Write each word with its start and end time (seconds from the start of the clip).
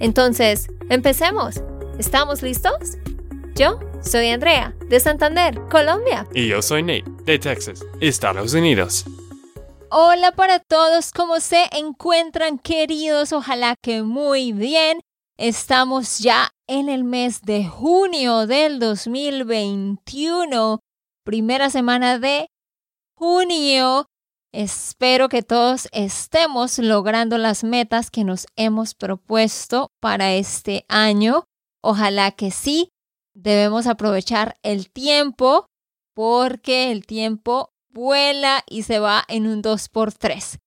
Entonces, 0.00 0.68
empecemos. 0.90 1.62
¿Estamos 1.98 2.42
listos? 2.42 2.98
Yo 3.54 3.78
soy 4.02 4.28
Andrea, 4.28 4.74
de 4.88 5.00
Santander, 5.00 5.60
Colombia. 5.70 6.26
Y 6.34 6.48
yo 6.48 6.62
soy 6.62 6.82
Nate, 6.82 7.04
de 7.24 7.38
Texas, 7.38 7.84
Estados 8.00 8.54
Unidos. 8.54 9.04
Hola 9.90 10.32
para 10.32 10.58
todos, 10.58 11.12
¿cómo 11.12 11.40
se 11.40 11.64
encuentran 11.72 12.58
queridos? 12.58 13.32
Ojalá 13.32 13.76
que 13.80 14.02
muy 14.02 14.52
bien. 14.52 15.00
Estamos 15.36 16.18
ya 16.18 16.50
en 16.66 16.88
el 16.88 17.04
mes 17.04 17.42
de 17.42 17.66
junio 17.66 18.46
del 18.46 18.78
2021 18.78 20.80
primera 21.24 21.70
semana 21.70 22.18
de 22.18 22.50
junio. 23.14 24.06
Espero 24.56 25.28
que 25.28 25.42
todos 25.42 25.88
estemos 25.90 26.78
logrando 26.78 27.38
las 27.38 27.64
metas 27.64 28.08
que 28.08 28.22
nos 28.22 28.46
hemos 28.54 28.94
propuesto 28.94 29.88
para 30.00 30.34
este 30.34 30.84
año. 30.88 31.42
Ojalá 31.82 32.30
que 32.30 32.52
sí. 32.52 32.90
Debemos 33.34 33.88
aprovechar 33.88 34.54
el 34.62 34.92
tiempo 34.92 35.66
porque 36.14 36.92
el 36.92 37.04
tiempo 37.04 37.70
vuela 37.88 38.62
y 38.68 38.84
se 38.84 39.00
va 39.00 39.24
en 39.26 39.48
un 39.48 39.60
2x3. 39.60 40.60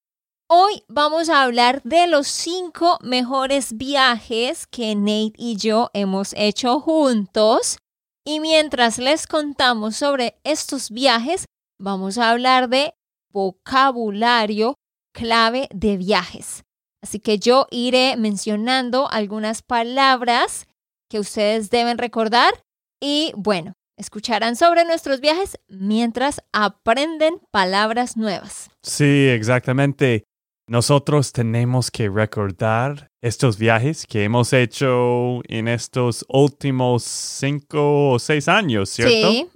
Hoy 0.50 0.84
vamos 0.90 1.30
a 1.30 1.44
hablar 1.44 1.82
de 1.84 2.08
los 2.08 2.28
cinco 2.28 3.00
mejores 3.02 3.78
viajes 3.78 4.68
que 4.68 4.96
Nate 4.96 5.32
y 5.38 5.56
yo 5.56 5.92
hemos 5.94 6.34
hecho 6.36 6.82
juntos. 6.82 7.78
Y 8.26 8.42
mientras 8.42 8.98
les 8.98 9.28
contamos 9.28 9.96
sobre 9.96 10.38
estos 10.44 10.92
viajes, 10.92 11.46
vamos 11.80 12.18
a 12.18 12.32
hablar 12.32 12.68
de 12.68 12.94
vocabulario 13.38 14.80
clave 15.14 15.70
de 15.72 15.96
viajes. 15.96 16.64
Así 17.04 17.20
que 17.20 17.38
yo 17.38 17.68
iré 17.70 18.16
mencionando 18.18 19.08
algunas 19.12 19.62
palabras 19.62 20.66
que 21.08 21.20
ustedes 21.20 21.70
deben 21.70 22.00
recordar 22.00 22.52
y 23.00 23.32
bueno, 23.36 23.74
escucharán 23.96 24.56
sobre 24.56 24.86
nuestros 24.86 25.22
viajes 25.22 25.60
mientras 25.68 26.42
aprenden 26.52 27.40
palabras 27.52 28.18
nuevas. 28.18 28.72
Sí, 28.82 29.28
exactamente. 29.30 30.24
Nosotros 30.68 31.32
tenemos 31.32 31.92
que 31.92 32.10
recordar 32.10 33.08
estos 33.28 33.58
viajes 33.58 34.06
que 34.08 34.24
hemos 34.24 34.54
hecho 34.54 35.42
en 35.48 35.68
estos 35.68 36.26
últimos 36.30 37.04
cinco 37.04 38.12
o 38.12 38.20
seis 38.20 38.48
años, 38.48 38.90
¿cierto? 38.90 39.32
Sí, 39.32 39.50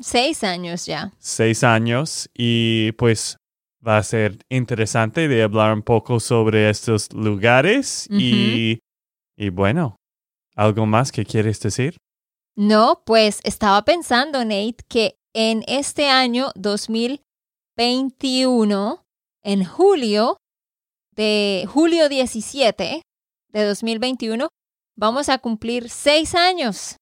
seis 0.00 0.44
años 0.44 0.86
ya. 0.86 1.12
Seis 1.18 1.64
años 1.64 2.30
y 2.34 2.92
pues 2.92 3.36
va 3.86 3.98
a 3.98 4.02
ser 4.02 4.38
interesante 4.48 5.28
de 5.28 5.42
hablar 5.42 5.74
un 5.74 5.82
poco 5.82 6.20
sobre 6.20 6.70
estos 6.70 7.12
lugares 7.12 8.06
y, 8.10 8.78
y 9.36 9.50
bueno, 9.50 9.96
¿algo 10.54 10.86
más 10.86 11.12
que 11.12 11.24
quieres 11.24 11.60
decir? 11.60 11.96
No, 12.56 13.02
pues 13.04 13.40
estaba 13.44 13.84
pensando, 13.84 14.44
Nate, 14.44 14.78
que 14.88 15.14
en 15.34 15.62
este 15.66 16.08
año 16.08 16.50
2021, 16.56 19.02
en 19.42 19.64
julio, 19.64 20.38
de 21.18 21.66
julio 21.68 22.08
17 22.08 23.02
de 23.58 23.66
2021, 23.66 24.48
vamos 24.96 25.28
a 25.28 25.38
cumplir 25.38 25.88
seis 25.90 26.34
años 26.34 26.96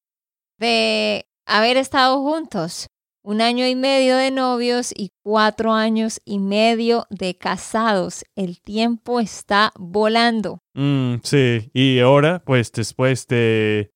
de 0.58 1.26
haber 1.46 1.76
estado 1.76 2.20
juntos. 2.22 2.88
Un 3.22 3.40
año 3.40 3.66
y 3.66 3.74
medio 3.74 4.16
de 4.16 4.30
novios 4.30 4.92
y 4.96 5.10
cuatro 5.24 5.72
años 5.72 6.20
y 6.24 6.38
medio 6.38 7.06
de 7.10 7.36
casados. 7.36 8.24
El 8.36 8.60
tiempo 8.60 9.18
está 9.18 9.72
volando. 9.76 10.60
Mm, 10.74 11.16
sí, 11.24 11.68
y 11.74 11.98
ahora, 11.98 12.40
pues 12.44 12.70
después 12.70 13.26
de 13.26 13.90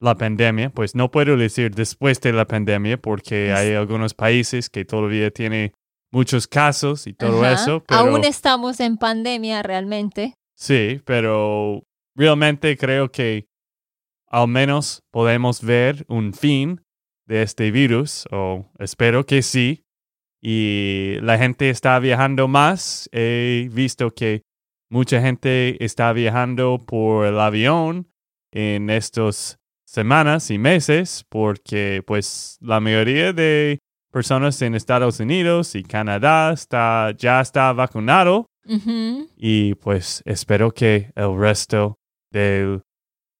la 0.00 0.16
pandemia, 0.16 0.70
pues 0.70 0.96
no 0.96 1.12
puedo 1.12 1.36
decir 1.36 1.72
después 1.76 2.20
de 2.20 2.32
la 2.32 2.44
pandemia 2.44 2.96
porque 2.96 3.52
hay 3.52 3.72
algunos 3.74 4.14
países 4.14 4.68
que 4.68 4.84
todavía 4.84 5.30
tienen 5.30 5.72
muchos 6.10 6.48
casos 6.48 7.06
y 7.06 7.14
todo 7.14 7.46
eso. 7.46 7.84
Pero, 7.86 8.00
Aún 8.00 8.24
estamos 8.24 8.80
en 8.80 8.96
pandemia 8.96 9.62
realmente. 9.62 10.34
Sí, 10.56 11.00
pero 11.04 11.84
realmente 12.14 12.76
creo 12.76 13.10
que 13.10 13.46
al 14.28 14.48
menos 14.48 15.02
podemos 15.10 15.62
ver 15.62 16.04
un 16.08 16.32
fin 16.32 16.80
de 17.26 17.42
este 17.42 17.70
virus, 17.70 18.26
o 18.30 18.70
espero 18.78 19.24
que 19.26 19.42
sí. 19.42 19.84
Y 20.40 21.18
la 21.20 21.38
gente 21.38 21.70
está 21.70 21.98
viajando 21.98 22.48
más. 22.48 23.08
He 23.12 23.68
visto 23.72 24.10
que 24.10 24.42
mucha 24.90 25.20
gente 25.20 25.82
está 25.84 26.12
viajando 26.12 26.82
por 26.84 27.26
el 27.26 27.38
avión 27.38 28.10
en 28.50 28.90
estas 28.90 29.58
semanas 29.86 30.50
y 30.50 30.58
meses 30.58 31.24
porque 31.28 32.02
pues 32.06 32.56
la 32.60 32.80
mayoría 32.80 33.32
de 33.32 33.78
personas 34.10 34.60
en 34.62 34.74
Estados 34.74 35.20
Unidos 35.20 35.74
y 35.74 35.82
Canadá 35.82 36.52
está, 36.52 37.14
ya 37.16 37.40
está 37.40 37.72
vacunado. 37.72 38.46
Y 39.36 39.74
pues 39.76 40.22
espero 40.24 40.72
que 40.72 41.12
el 41.16 41.36
resto 41.36 41.98
de 42.32 42.80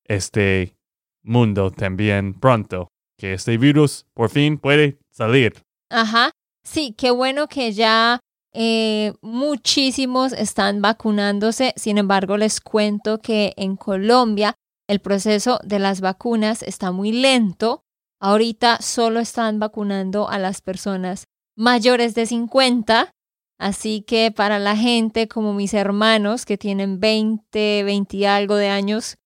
este 0.05 0.77
mundo 1.23 1.71
también 1.71 2.35
pronto, 2.35 2.89
que 3.19 3.35
este 3.35 3.57
virus 3.59 4.07
por 4.15 4.31
fin 4.31 4.59
puede 4.59 4.99
salir. 5.11 5.63
Ajá, 5.91 6.31
sí, 6.63 6.95
qué 6.97 7.11
bueno 7.11 7.49
que 7.49 7.73
ya 7.73 8.21
eh, 8.53 9.15
muchísimos 9.23 10.33
están 10.33 10.83
vacunándose. 10.83 11.73
Sin 11.77 11.99
embargo, 11.99 12.37
les 12.37 12.61
cuento 12.61 13.19
que 13.19 13.53
en 13.57 13.77
Colombia 13.77 14.55
el 14.89 15.01
proceso 15.01 15.59
de 15.65 15.79
las 15.79 16.01
vacunas 16.01 16.63
está 16.63 16.93
muy 16.93 17.13
lento 17.13 17.83
Ahorita 18.23 18.81
solo 18.81 19.19
están 19.19 19.59
vacunando 19.59 20.29
a 20.29 20.39
las 20.39 20.61
personas 20.61 21.25
mayores 21.57 22.15
de 22.15 22.27
50, 22.27 23.11
así 23.63 24.03
que 24.03 24.31
para 24.31 24.59
la 24.59 24.77
gente 24.77 25.29
como 25.29 25.55
mis 25.55 25.73
hermanos 25.73 26.45
que 26.45 26.59
tienen 26.59 27.01
20, 27.01 27.83
20 27.85 28.17
y 28.17 28.25
algo 28.25 28.57
de 28.57 28.69
años, 28.69 29.17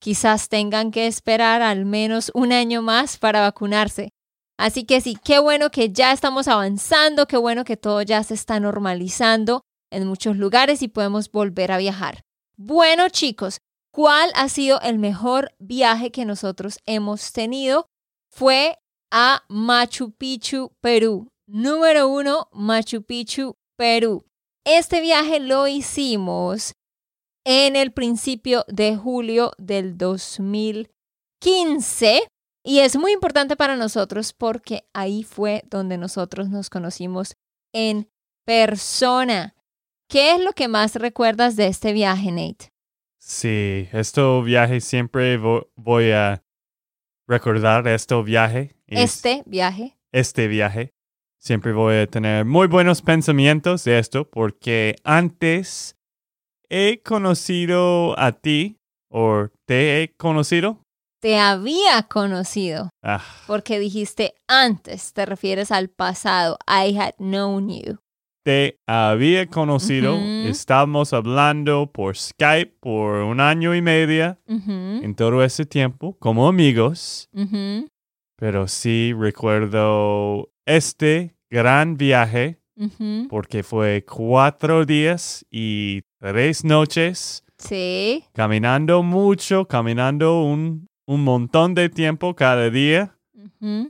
quizás 0.00 0.48
tengan 0.48 0.90
que 0.90 1.06
esperar 1.06 1.60
al 1.60 1.84
menos 1.84 2.30
un 2.34 2.52
año 2.52 2.80
más 2.80 3.18
para 3.18 3.40
vacunarse. 3.40 4.10
Así 4.58 4.84
que 4.84 5.00
sí, 5.00 5.18
qué 5.22 5.38
bueno 5.38 5.70
que 5.70 5.90
ya 5.90 6.12
estamos 6.12 6.48
avanzando, 6.48 7.26
qué 7.26 7.36
bueno 7.36 7.64
que 7.64 7.76
todo 7.76 8.02
ya 8.02 8.22
se 8.22 8.34
está 8.34 8.60
normalizando 8.60 9.62
en 9.90 10.06
muchos 10.06 10.36
lugares 10.36 10.82
y 10.82 10.88
podemos 10.88 11.30
volver 11.30 11.72
a 11.72 11.78
viajar. 11.78 12.22
Bueno 12.56 13.08
chicos, 13.08 13.58
¿cuál 13.92 14.30
ha 14.34 14.48
sido 14.48 14.80
el 14.80 14.98
mejor 14.98 15.52
viaje 15.58 16.10
que 16.10 16.24
nosotros 16.24 16.78
hemos 16.86 17.32
tenido? 17.32 17.86
fue 18.30 18.78
a 19.10 19.44
Machu 19.48 20.12
Picchu, 20.12 20.72
Perú. 20.80 21.28
Número 21.46 22.08
uno, 22.08 22.48
Machu 22.52 23.02
Picchu, 23.02 23.56
Perú. 23.80 24.24
Este 24.66 25.00
viaje 25.00 25.40
lo 25.40 25.66
hicimos 25.66 26.74
en 27.46 27.76
el 27.76 27.92
principio 27.92 28.66
de 28.68 28.94
julio 28.94 29.52
del 29.56 29.96
2015 29.96 32.28
y 32.62 32.80
es 32.80 32.98
muy 32.98 33.12
importante 33.12 33.56
para 33.56 33.76
nosotros 33.76 34.34
porque 34.34 34.84
ahí 34.92 35.24
fue 35.24 35.62
donde 35.70 35.96
nosotros 35.96 36.50
nos 36.50 36.68
conocimos 36.68 37.38
en 37.72 38.10
persona. 38.44 39.54
¿Qué 40.10 40.34
es 40.34 40.40
lo 40.40 40.52
que 40.52 40.68
más 40.68 40.96
recuerdas 40.96 41.56
de 41.56 41.68
este 41.68 41.94
viaje, 41.94 42.32
Nate? 42.32 42.68
Sí, 43.18 43.88
este 43.92 44.42
viaje 44.42 44.82
siempre 44.82 45.38
voy 45.38 46.10
a 46.10 46.44
recordar 47.26 47.88
este 47.88 48.22
viaje. 48.22 48.76
Este 48.86 49.42
viaje. 49.46 49.96
Este 50.12 50.48
viaje. 50.48 50.92
Siempre 51.42 51.72
voy 51.72 51.96
a 51.96 52.06
tener 52.06 52.44
muy 52.44 52.66
buenos 52.66 53.00
pensamientos 53.00 53.84
de 53.84 53.98
esto 53.98 54.28
porque 54.28 54.96
antes 55.04 55.96
he 56.68 57.00
conocido 57.02 58.18
a 58.18 58.32
ti 58.32 58.76
o 59.10 59.48
te 59.66 60.02
he 60.02 60.12
conocido. 60.16 60.82
Te 61.22 61.38
había 61.38 62.02
conocido. 62.04 62.90
Ah. 63.02 63.22
Porque 63.46 63.78
dijiste 63.78 64.34
antes, 64.48 65.12
te 65.14 65.24
refieres 65.24 65.70
al 65.72 65.88
pasado. 65.88 66.58
I 66.68 66.96
had 66.98 67.14
known 67.18 67.68
you. 67.70 67.98
te 68.44 68.78
había 68.86 69.46
conocido. 69.46 70.16
Ujú. 70.16 70.48
Estábamos 70.48 71.12
hablando 71.12 71.90
por 71.92 72.16
Skype 72.16 72.74
por 72.80 73.16
un 73.22 73.38
año 73.40 73.74
y 73.74 73.82
medio 73.82 74.38
Ujú, 74.46 74.72
en 75.02 75.14
todo 75.14 75.42
ese 75.44 75.64
tiempo 75.66 76.16
como 76.18 76.48
amigos. 76.48 77.28
Pero 78.36 78.66
sí 78.66 79.12
recuerdo 79.18 80.48
este 80.76 81.34
gran 81.50 81.96
viaje 81.96 82.58
porque 83.28 83.62
fue 83.62 84.04
cuatro 84.06 84.86
días 84.86 85.44
y 85.50 86.02
tres 86.18 86.64
noches 86.64 87.44
Sí. 87.58 88.24
caminando 88.32 89.02
mucho, 89.02 89.66
caminando 89.68 90.42
un, 90.44 90.88
un 91.06 91.24
montón 91.24 91.74
de 91.74 91.90
tiempo 91.90 92.34
cada 92.34 92.70
día, 92.70 93.18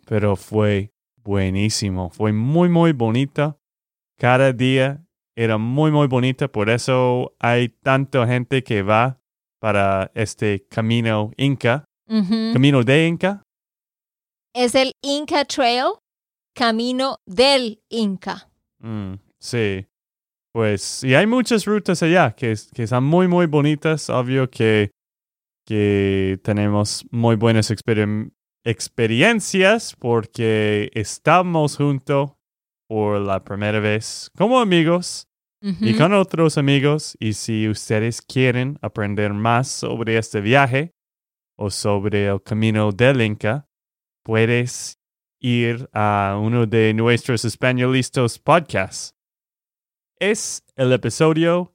pero 0.06 0.34
fue 0.34 0.92
buenísimo, 1.22 2.10
fue 2.10 2.32
muy, 2.32 2.68
muy 2.68 2.90
bonita. 2.92 3.56
Cada 4.18 4.52
día 4.52 5.04
era 5.36 5.56
muy, 5.56 5.92
muy 5.92 6.08
bonita, 6.08 6.48
por 6.48 6.68
eso 6.68 7.36
hay 7.38 7.68
tanta 7.68 8.26
gente 8.26 8.64
que 8.64 8.82
va 8.82 9.20
para 9.60 10.10
este 10.14 10.66
camino 10.68 11.30
Inca, 11.36 11.84
camino 12.52 12.82
de 12.82 13.06
Inca. 13.06 13.42
Es 14.52 14.74
el 14.74 14.90
Inca 15.02 15.44
Trail, 15.44 15.92
camino 16.60 17.20
del 17.24 17.82
Inca. 17.88 18.50
Mm, 18.80 19.14
sí. 19.38 19.86
Pues, 20.52 21.02
y 21.02 21.14
hay 21.14 21.26
muchas 21.26 21.64
rutas 21.64 22.02
allá 22.02 22.32
que, 22.32 22.54
que 22.74 22.86
son 22.86 23.04
muy, 23.04 23.28
muy 23.28 23.46
bonitas. 23.46 24.10
Obvio 24.10 24.50
que, 24.50 24.90
que 25.64 26.38
tenemos 26.44 27.06
muy 27.10 27.36
buenas 27.36 27.72
experiencias 28.62 29.96
porque 29.98 30.90
estamos 30.92 31.78
juntos 31.78 32.32
por 32.86 33.22
la 33.22 33.42
primera 33.42 33.80
vez 33.80 34.30
como 34.36 34.60
amigos 34.60 35.28
y 35.62 35.96
con 35.96 36.12
otros 36.12 36.58
amigos. 36.58 37.16
Y 37.18 37.32
si 37.32 37.70
ustedes 37.70 38.20
quieren 38.20 38.78
aprender 38.82 39.32
más 39.32 39.68
sobre 39.68 40.18
este 40.18 40.42
viaje 40.42 40.92
o 41.56 41.70
sobre 41.70 42.26
el 42.26 42.42
camino 42.42 42.92
del 42.92 43.22
Inca, 43.22 43.66
puedes 44.22 44.99
ir 45.40 45.88
a 45.92 46.38
uno 46.40 46.66
de 46.66 46.92
nuestros 46.94 47.44
españolistas 47.44 48.38
podcasts. 48.38 49.14
Es 50.18 50.62
el 50.76 50.92
episodio 50.92 51.74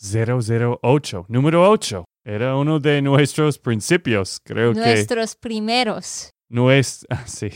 008, 0.00 1.26
número 1.28 1.68
8. 1.70 2.04
Era 2.24 2.56
uno 2.56 2.80
de 2.80 3.00
nuestros 3.02 3.58
principios, 3.58 4.40
creo 4.44 4.72
que 4.72 4.80
Nuestros 4.80 5.36
primeros. 5.36 6.30
nues- 6.50 7.06
ah, 7.10 7.24
sí. 7.26 7.50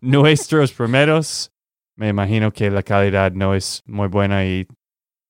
nuestros 0.00 0.72
primeros. 0.72 1.50
Me 1.96 2.08
imagino 2.08 2.52
que 2.52 2.70
la 2.70 2.82
calidad 2.82 3.32
no 3.32 3.54
es 3.54 3.82
muy 3.86 4.08
buena 4.08 4.44
y 4.44 4.66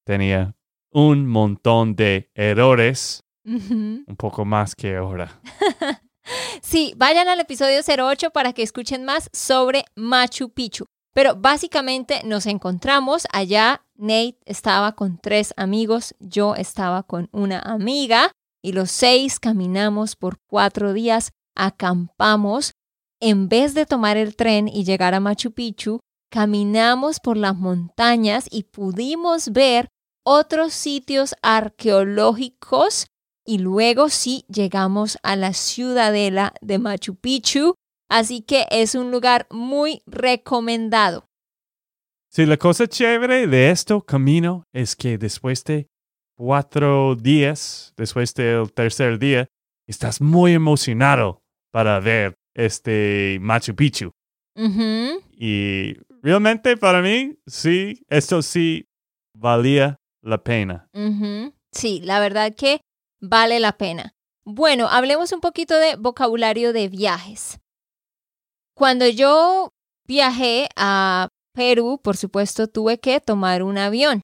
tenía 0.04 0.54
un 0.92 1.26
montón 1.26 1.94
de 1.94 2.30
errores, 2.34 3.22
un 3.44 4.04
poco 4.16 4.44
más 4.44 4.74
que 4.74 4.96
ahora. 4.96 5.40
Sí, 6.70 6.94
vayan 6.96 7.26
al 7.26 7.40
episodio 7.40 7.80
08 7.80 8.30
para 8.30 8.52
que 8.52 8.62
escuchen 8.62 9.04
más 9.04 9.28
sobre 9.32 9.84
Machu 9.96 10.50
Picchu. 10.50 10.84
Pero 11.12 11.34
básicamente 11.34 12.22
nos 12.24 12.46
encontramos 12.46 13.26
allá. 13.32 13.84
Nate 13.96 14.38
estaba 14.44 14.92
con 14.92 15.18
tres 15.18 15.52
amigos, 15.56 16.14
yo 16.20 16.54
estaba 16.54 17.02
con 17.02 17.28
una 17.32 17.58
amiga 17.58 18.30
y 18.62 18.70
los 18.70 18.92
seis 18.92 19.40
caminamos 19.40 20.14
por 20.14 20.38
cuatro 20.46 20.92
días, 20.92 21.32
acampamos. 21.56 22.70
En 23.20 23.48
vez 23.48 23.74
de 23.74 23.84
tomar 23.84 24.16
el 24.16 24.36
tren 24.36 24.68
y 24.68 24.84
llegar 24.84 25.14
a 25.14 25.18
Machu 25.18 25.50
Picchu, 25.50 25.98
caminamos 26.30 27.18
por 27.18 27.36
las 27.36 27.56
montañas 27.56 28.46
y 28.48 28.62
pudimos 28.62 29.48
ver 29.48 29.88
otros 30.24 30.72
sitios 30.72 31.34
arqueológicos 31.42 33.09
y 33.50 33.58
luego 33.58 34.10
sí 34.10 34.44
llegamos 34.48 35.18
a 35.24 35.34
la 35.34 35.54
ciudadela 35.54 36.54
de 36.60 36.78
Machu 36.78 37.16
Picchu, 37.16 37.74
así 38.08 38.42
que 38.42 38.64
es 38.70 38.94
un 38.94 39.10
lugar 39.10 39.48
muy 39.50 40.02
recomendado. 40.06 41.24
Sí, 42.30 42.46
la 42.46 42.58
cosa 42.58 42.86
chévere 42.86 43.48
de 43.48 43.72
esto 43.72 44.02
camino 44.02 44.62
es 44.72 44.94
que 44.94 45.18
después 45.18 45.64
de 45.64 45.88
cuatro 46.36 47.16
días, 47.16 47.92
después 47.96 48.32
del 48.34 48.72
tercer 48.72 49.18
día, 49.18 49.48
estás 49.88 50.20
muy 50.20 50.52
emocionado 50.52 51.42
para 51.72 51.98
ver 51.98 52.36
este 52.54 53.38
Machu 53.40 53.74
Picchu. 53.74 54.12
Y 55.32 55.94
realmente 56.22 56.76
para 56.76 57.02
mí, 57.02 57.36
sí, 57.48 58.04
esto 58.08 58.42
sí 58.42 58.86
valía 59.34 59.96
la 60.22 60.40
pena. 60.40 60.86
Sí, 61.72 62.00
la 62.04 62.20
verdad 62.20 62.54
que 62.54 62.80
vale 63.20 63.60
la 63.60 63.76
pena. 63.76 64.14
Bueno, 64.44 64.88
hablemos 64.88 65.32
un 65.32 65.40
poquito 65.40 65.78
de 65.78 65.96
vocabulario 65.96 66.72
de 66.72 66.88
viajes. 66.88 67.60
Cuando 68.74 69.06
yo 69.06 69.70
viajé 70.06 70.68
a 70.76 71.28
Perú, 71.54 72.00
por 72.02 72.16
supuesto, 72.16 72.66
tuve 72.66 72.98
que 72.98 73.20
tomar 73.20 73.62
un 73.62 73.78
avión. 73.78 74.22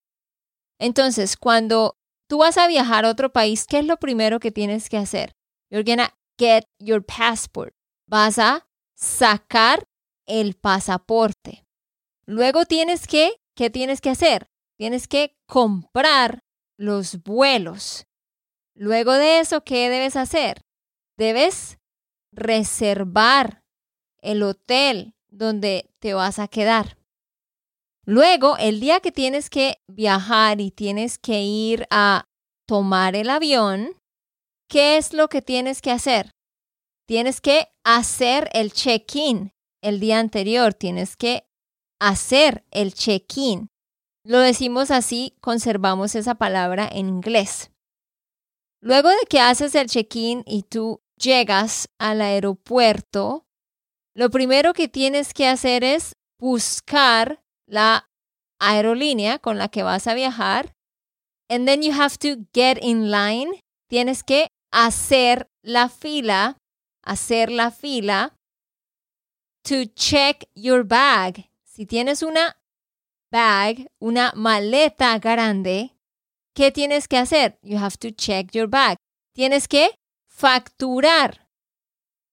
Entonces, 0.78 1.37
cuando 1.37 1.96
tú 2.28 2.38
vas 2.38 2.58
a 2.58 2.66
viajar 2.66 3.04
a 3.04 3.10
otro 3.10 3.32
país, 3.32 3.66
¿qué 3.66 3.78
es 3.78 3.87
lo 3.87 3.98
primero 3.98 4.40
que 4.40 4.50
tienes 4.50 4.88
que 4.88 4.96
hacer? 4.96 5.32
You're 5.70 5.84
gonna 5.84 6.14
get 6.38 6.64
your 6.78 7.04
passport. 7.04 7.72
Vas 8.08 8.38
a 8.38 8.66
sacar 8.96 9.84
el 10.26 10.54
pasaporte. 10.54 11.64
Luego 12.26 12.64
tienes 12.64 13.06
que, 13.06 13.37
¿qué 13.54 13.70
tienes 13.70 14.00
que 14.00 14.10
hacer? 14.10 14.48
Tienes 14.78 15.08
que 15.08 15.37
comprar 15.46 16.40
los 16.78 17.22
vuelos. 17.22 18.06
Luego 18.78 19.14
de 19.14 19.40
eso, 19.40 19.64
¿qué 19.64 19.88
debes 19.88 20.17
hacer? 20.17 20.61
Debes 21.17 21.78
reservar 22.31 23.62
el 24.20 24.43
hotel 24.43 25.14
donde 25.28 25.90
te 25.99 26.12
vas 26.12 26.38
a 26.38 26.46
quedar. 26.46 26.99
Luego, 28.05 28.58
el 28.58 28.78
día 28.78 29.00
que 29.00 29.12
tienes 29.12 29.49
que 29.49 29.78
viajar 29.88 30.61
y 30.61 30.70
tienes 30.70 31.17
que 31.19 31.43
ir 31.43 31.87
a 31.90 32.26
tomar 32.67 33.17
el 33.17 33.31
avión, 33.31 33.94
¿qué 34.69 34.99
es 34.99 35.14
lo 35.14 35.29
que 35.29 35.40
tienes 35.40 35.81
que 35.81 35.90
hacer? 35.90 36.31
Tienes 37.06 37.40
que 37.40 37.69
hacer 37.82 38.50
el 38.52 38.72
check-in 38.72 39.52
el 39.82 40.00
día 40.00 40.19
anterior, 40.19 40.75
tienes 40.75 41.17
que 41.17 41.49
hacer 41.99 42.67
el 42.72 42.93
check-in. 42.93 43.69
Lo 44.22 44.39
decimos 44.41 44.91
así, 44.91 45.34
conservamos 45.41 46.15
esa 46.15 46.34
palabra 46.34 46.86
en 46.93 47.08
inglés. 47.08 47.70
Luego 48.86 49.08
de 49.08 49.26
que 49.28 49.40
haces 49.40 49.74
el 49.74 49.88
check-in 49.88 50.44
y 50.46 50.62
tú 50.62 51.00
llegas 51.16 51.88
al 51.98 52.20
aeropuerto, 52.20 53.44
lo 54.14 54.31
primero 54.31 54.74
que 54.74 54.86
tienes 54.86 55.34
que 55.34 55.48
hacer 55.48 55.82
es 55.82 56.12
buscar 56.38 57.43
la 57.66 58.08
aerolínea 58.60 59.40
con 59.40 59.58
la 59.58 59.66
que 59.66 59.82
vas 59.82 60.06
a 60.06 60.14
viajar. 60.14 60.72
And 61.48 61.66
then 61.66 61.82
you 61.82 62.00
have 62.00 62.16
to 62.19 62.46
get 62.55 62.78
in 62.81 63.10
line. 63.10 63.58
Tienes 63.88 64.22
que 64.22 64.46
hacer 64.70 65.48
la 65.64 65.88
fila, 65.88 66.56
hacer 67.02 67.50
la 67.50 67.72
fila 67.72 68.36
to 69.64 69.86
check 69.96 70.44
your 70.55 70.84
bag. 70.84 71.50
Si 71.64 71.86
tienes 71.86 72.22
una 72.22 72.56
bag, 73.32 73.90
una 73.98 74.32
maleta 74.36 75.19
grande, 75.19 75.95
¿qué 76.56 76.72
tienes 76.72 77.06
que 77.06 77.19
hacer? 77.19 77.58
You 77.63 77.79
have 77.79 77.98
to 77.98 78.10
check 78.10 78.51
your 78.53 78.67
bag. 78.67 78.96
Tienes 79.34 79.69
que 79.69 79.94
facturar 80.27 81.48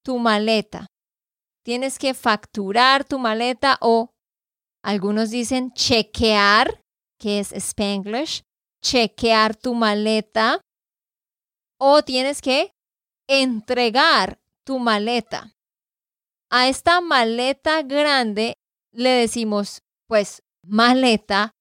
tu 0.03 0.17
maleta. 0.17 0.87
Tienes 1.63 1.99
que 1.99 2.13
facturar 2.13 3.03
tu 3.03 3.19
maleta 3.19 3.77
o 3.81 4.09
algunos 4.83 5.29
dicen 5.29 5.71
chequear, 5.73 6.81
que 7.19 7.39
es 7.39 7.51
Spanglish, 7.51 8.41
chequear 8.81 9.55
tu 9.55 9.73
maleta 9.73 10.59
o 11.79 12.01
tienes 12.01 12.41
que 12.41 12.71
entregar 13.29 14.39
tu 14.65 14.79
maleta. 14.79 15.53
A 16.49 16.67
esta 16.67 17.01
maleta 17.01 17.81
grande 17.81 18.55
le 18.91 19.09
decimos 19.09 19.79
pues 20.07 20.43
maleta 20.65 21.51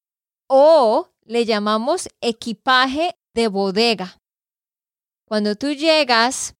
o 0.48 1.11
le 1.24 1.44
llamamos 1.44 2.08
equipaje 2.20 3.16
de 3.34 3.48
bodega. 3.48 4.18
Cuando 5.26 5.56
tú 5.56 5.72
llegas, 5.72 6.54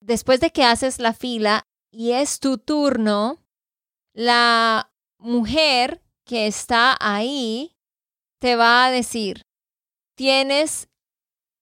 después 0.00 0.40
de 0.40 0.50
que 0.50 0.64
haces 0.64 0.98
la 0.98 1.12
fila 1.12 1.64
y 1.90 2.12
es 2.12 2.38
tu 2.40 2.58
turno, 2.58 3.42
la 4.14 4.92
mujer 5.18 6.02
que 6.24 6.46
está 6.46 6.96
ahí 7.00 7.76
te 8.40 8.56
va 8.56 8.86
a 8.86 8.90
decir, 8.90 9.42
¿tienes 10.16 10.88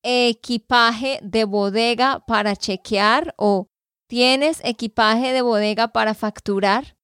equipaje 0.02 1.20
de 1.22 1.44
bodega 1.44 2.24
para 2.26 2.56
chequear 2.56 3.34
o 3.36 3.68
tienes 4.08 4.60
equipaje 4.64 5.32
de 5.32 5.42
bodega 5.42 5.88
para 5.88 6.14
facturar? 6.14 6.96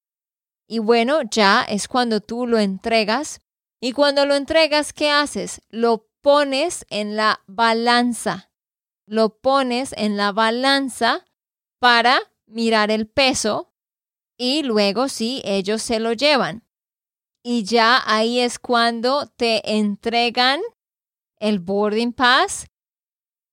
Y 0.67 0.79
bueno, 0.79 1.21
ya 1.23 1.63
es 1.63 1.87
cuando 1.87 2.19
tú 2.19 2.45
lo 2.45 2.59
entregas 2.59 3.39
Y 3.79 3.91
cuando 3.91 4.25
lo 4.25 4.35
entregas, 4.35 4.93
¿qué 4.93 5.11
haces? 5.11 5.61
Lo 5.69 6.07
pones 6.21 6.85
en 6.89 7.15
la 7.15 7.43
balanza. 7.47 8.51
Lo 9.05 9.37
pones 9.39 9.93
en 9.97 10.17
la 10.17 10.31
balanza 10.31 11.25
para 11.79 12.19
mirar 12.47 12.91
el 12.91 13.07
peso 13.07 13.73
y 14.37 14.63
luego 14.63 15.09
sí, 15.09 15.41
ellos 15.45 15.81
se 15.81 15.99
lo 15.99 16.13
llevan. 16.13 16.63
Y 17.43 17.63
ya 17.63 18.01
ahí 18.05 18.39
es 18.39 18.59
cuando 18.59 19.27
te 19.27 19.77
entregan 19.77 20.61
el 21.39 21.59
boarding 21.59 22.13
pass. 22.13 22.67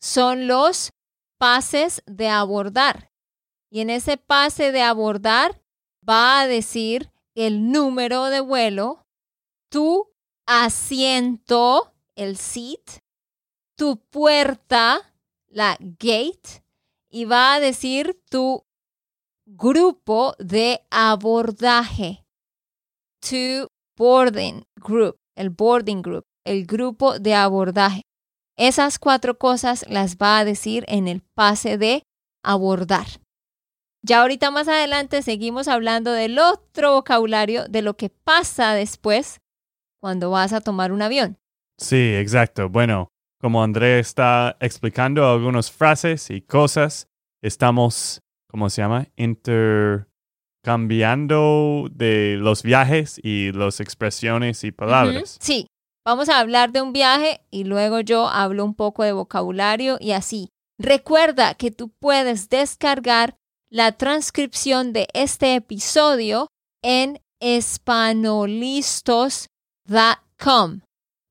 Son 0.01 0.47
los 0.47 0.93
pases 1.39 2.03
de 2.07 2.29
abordar. 2.29 3.11
Y 3.71 3.81
en 3.81 3.91
ese 3.91 4.17
pase 4.17 4.73
de 4.73 4.83
abordar 4.83 5.63
va 6.07 6.41
a 6.41 6.47
decir 6.47 7.11
el 7.35 7.71
número 7.73 8.27
de 8.27 8.41
vuelo, 8.41 9.07
tu 9.71 10.14
asiento, 10.47 11.93
el 12.17 12.37
seat, 12.37 13.01
tu 13.77 13.99
puerta, 14.11 15.01
la 15.49 15.77
gate, 15.81 16.65
y 17.11 17.25
va 17.25 17.55
a 17.55 17.61
decir 17.61 18.21
tu 18.31 18.65
grupo 19.47 20.35
de 20.39 20.85
abordaje, 20.91 22.25
to 23.21 23.69
boarding 23.97 24.65
group, 24.77 25.17
el 25.37 25.51
boarding 25.51 26.03
group, 26.03 26.25
el 26.45 26.67
grupo 26.67 27.19
de 27.19 27.35
abordaje. 27.35 28.03
Esas 28.57 28.99
cuatro 28.99 29.39
cosas 29.39 29.85
las 29.89 30.17
va 30.17 30.39
a 30.39 30.45
decir 30.45 30.85
en 30.89 31.09
el 31.09 31.23
pase 31.23 31.77
de 31.79 32.03
abordar. 32.45 33.07
Ya 34.03 34.21
ahorita 34.21 34.51
más 34.51 34.69
adelante 34.69 35.23
seguimos 35.23 35.67
hablando 35.67 36.13
del 36.13 36.39
otro 36.39 36.93
vocabulario, 36.93 37.67
de 37.69 37.83
lo 37.83 37.97
que 37.97 38.11
pasa 38.11 38.75
después 38.75 39.41
cuando 40.05 40.29
vas 40.29 40.53
a 40.53 40.61
tomar 40.61 40.93
un 40.93 41.01
avión. 41.01 41.39
Sí, 41.79 42.15
exacto. 42.15 42.69
Bueno, 42.69 43.09
como 43.41 43.63
André 43.63 44.01
está 44.01 44.59
explicando 44.61 45.27
algunas 45.27 45.73
frases 45.73 46.29
y 46.29 46.43
cosas, 46.43 47.09
estamos, 47.41 48.21
¿cómo 48.51 48.69
se 48.69 48.83
llama? 48.83 49.07
Intercambiando 49.17 51.89
de 51.91 52.37
los 52.39 52.63
viajes 52.63 53.19
y 53.23 53.51
las 53.53 53.81
expresiones 53.81 54.63
y 54.65 54.73
palabras. 54.73 55.39
Sí, 55.41 55.69
vamos 56.05 56.29
a 56.29 56.39
hablar 56.39 56.71
de 56.73 56.83
un 56.83 56.93
viaje 56.93 57.41
y 57.51 57.65
luego 57.65 58.01
yo 58.01 58.29
hablo 58.29 58.63
un 58.67 58.75
poco 58.75 59.05
de 59.05 59.13
vocabulario 59.13 59.97
y 60.01 60.13
así. 60.13 60.51
Recuerda 60.79 61.55
que 61.55 61.71
tú 61.71 61.89
puedes 61.99 62.51
descargar 62.51 63.39
la 63.71 63.93
transcripción 63.93 64.93
de 64.93 65.09
este 65.15 65.55
episodio 65.55 66.49
en 66.83 67.23
espanolistos.com. 67.41 69.54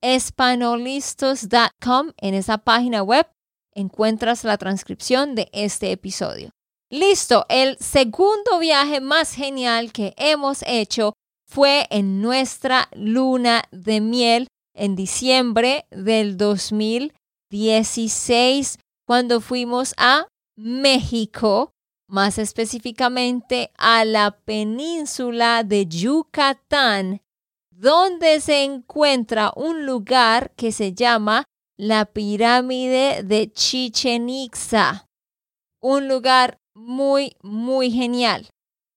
Espanolistos.com. 0.01 2.11
En 2.17 2.33
esa 2.33 2.57
página 2.59 3.03
web 3.03 3.27
encuentras 3.73 4.43
la 4.43 4.57
transcripción 4.57 5.35
de 5.35 5.49
este 5.53 5.91
episodio. 5.91 6.49
Listo, 6.89 7.45
el 7.49 7.77
segundo 7.79 8.57
viaje 8.59 8.99
más 9.01 9.33
genial 9.33 9.91
que 9.91 10.13
hemos 10.17 10.63
hecho 10.67 11.13
fue 11.47 11.87
en 11.89 12.21
nuestra 12.21 12.89
luna 12.93 13.63
de 13.71 13.99
miel 14.01 14.47
en 14.75 14.95
diciembre 14.95 15.87
del 15.89 16.37
2016 16.37 18.77
cuando 19.07 19.41
fuimos 19.41 19.95
a 19.97 20.27
México 20.55 21.71
más 22.07 22.37
específicamente 22.37 23.71
a 23.77 24.05
la 24.05 24.37
península 24.45 25.63
de 25.63 25.87
Yucatán, 25.87 27.23
donde 27.75 28.39
se 28.39 28.63
encuentra 28.63 29.51
un 29.55 29.85
lugar 29.85 30.51
que 30.55 30.71
se 30.71 30.93
llama 30.93 31.45
la 31.77 32.05
pirámide 32.05 33.23
de 33.23 33.51
Chichen 33.51 34.29
Itza. 34.29 35.07
Un 35.81 36.07
lugar 36.07 36.57
muy, 36.73 37.35
muy 37.41 37.91
genial. 37.91 38.47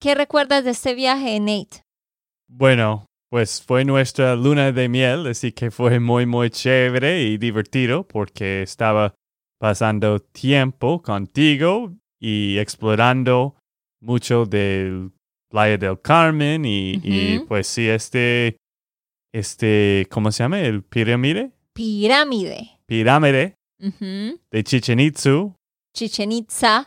¿Qué 0.01 0.15
recuerdas 0.15 0.65
de 0.65 0.71
este 0.71 0.95
viaje, 0.95 1.41
Nate? 1.41 1.83
Bueno, 2.49 3.07
pues 3.31 3.63
fue 3.63 3.85
nuestra 3.85 4.37
luna 4.37 4.73
de 4.73 4.89
miel, 4.89 5.27
así 5.27 5.53
que 5.53 5.71
fue 5.71 5.99
muy, 5.99 6.27
muy 6.27 6.51
chévere 6.51 7.23
y 7.23 7.39
divertido 7.39 8.07
porque 8.07 8.63
estaba 8.63 9.15
pasando 9.59 10.21
tiempo 10.21 11.03
contigo 11.03 11.95
y 12.21 12.59
explorando 12.59 13.57
mucho 14.01 14.47
del 14.47 15.13
Playa 15.51 15.79
del 15.79 16.01
Carmen 16.01 16.65
y, 16.65 17.41
pues 17.49 17.67
sí, 17.67 17.89
este, 17.89 18.57
este, 19.37 20.07
¿cómo 20.11 20.33
se 20.33 20.43
llama? 20.43 20.61
¿El 20.61 20.83
pirámide? 20.83 21.53
Pirámide. 21.75 22.81
Pirámide 22.87 23.55
de 23.79 24.65
Chichen 24.65 24.99
Itzu. 24.99 25.55
Chichen 25.93 26.33
Itza. 26.33 26.87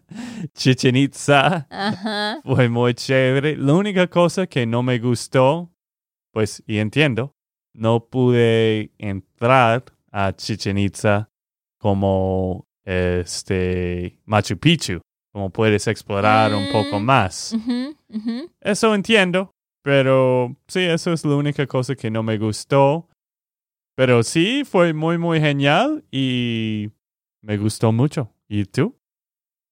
Chichen 0.54 0.94
Itza. 0.94 1.66
Ajá. 1.68 2.40
Fue 2.44 2.68
muy 2.68 2.94
chévere. 2.94 3.56
La 3.56 3.74
única 3.74 4.06
cosa 4.06 4.46
que 4.46 4.64
no 4.64 4.84
me 4.84 5.00
gustó, 5.00 5.72
pues, 6.32 6.62
y 6.68 6.78
entiendo, 6.78 7.34
no 7.74 8.06
pude 8.06 8.92
entrar 8.98 9.84
a 10.12 10.32
Chichen 10.32 10.78
Itza 10.78 11.30
como 11.80 12.68
este 12.84 14.20
Machu 14.24 14.56
Picchu, 14.56 15.00
como 15.32 15.50
puedes 15.50 15.88
explorar 15.88 16.54
un 16.54 16.70
poco 16.70 17.00
mm, 17.00 17.04
más. 17.04 17.56
Eso 18.60 18.94
entiendo, 18.94 19.50
pero 19.82 20.56
sí, 20.66 20.80
eso 20.80 21.12
es 21.12 21.24
la 21.24 21.36
única 21.36 21.66
cosa 21.66 21.94
que 21.94 22.10
no 22.10 22.22
me 22.22 22.38
gustó. 22.38 23.08
Pero 23.94 24.22
sí, 24.22 24.64
fue 24.64 24.92
muy, 24.92 25.18
muy 25.18 25.40
genial 25.40 26.04
y 26.10 26.90
me 27.42 27.56
gustó 27.56 27.90
mucho. 27.90 28.32
¿Y 28.48 28.64
tú? 28.64 28.96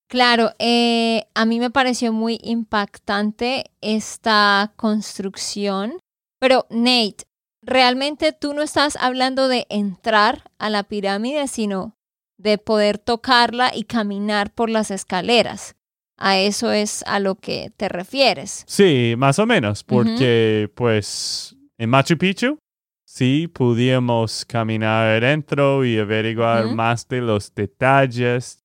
Claro, 0.09 0.51
eh, 0.59 1.27
a 1.35 1.45
mí 1.45 1.59
me 1.59 1.71
pareció 1.71 2.13
muy 2.13 2.39
impactante 2.43 3.71
esta 3.81 4.73
construcción. 4.77 5.99
Pero 6.39 6.67
Nate, 6.71 7.25
realmente 7.63 8.33
tú 8.33 8.55
no 8.55 8.63
estás 8.63 8.97
hablando 8.97 9.49
de 9.49 9.67
entrar 9.69 10.51
a 10.59 10.71
la 10.71 10.85
pirámide, 10.85 11.49
sino 11.49 11.97
de 12.39 12.59
poder 12.59 12.99
tocarla 12.99 13.73
y 13.75 13.85
caminar 13.85 14.53
por 14.53 14.71
las 14.71 14.91
escaleras. 14.91 15.75
A 16.19 16.39
eso 16.39 16.73
es 16.73 17.03
a 17.07 17.21
lo 17.21 17.35
que 17.35 17.71
te 17.77 17.89
refieres. 17.89 18.65
Sí, 18.67 19.15
más 19.19 19.39
o 19.39 19.47
menos, 19.47 19.85
porque 19.85 20.71
pues 20.75 21.55
en 21.77 21.91
Machu 21.91 22.17
Picchu 22.17 22.59
sí 23.05 23.49
pudimos 23.49 24.45
caminar 24.45 25.23
adentro 25.23 25.85
y 25.85 25.99
averiguar 25.99 26.67
más 26.75 27.07
de 27.09 27.21
los 27.21 27.55
detalles. 27.55 28.63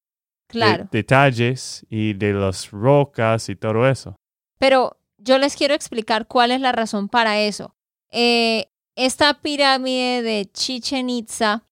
Claro. 0.48 0.89
detalles 0.91 1.86
y 1.89 2.12
de 2.12 2.34
las 2.34 2.72
rocas 2.72 3.48
y 3.48 3.55
todo 3.55 3.88
eso. 3.88 4.17
Pero 4.60 4.98
yo 5.17 5.38
les 5.38 5.55
quiero 5.55 5.74
explicar 5.74 6.27
cuál 6.27 6.51
es 6.51 6.60
la 6.60 6.74
razón 6.74 7.08
para 7.08 7.39
eso. 7.39 7.74
Eh, 8.12 8.67
esta 8.98 9.41
pirámide 9.41 10.22
de 10.22 10.50
Chichen 10.51 11.10
Itza 11.10 11.63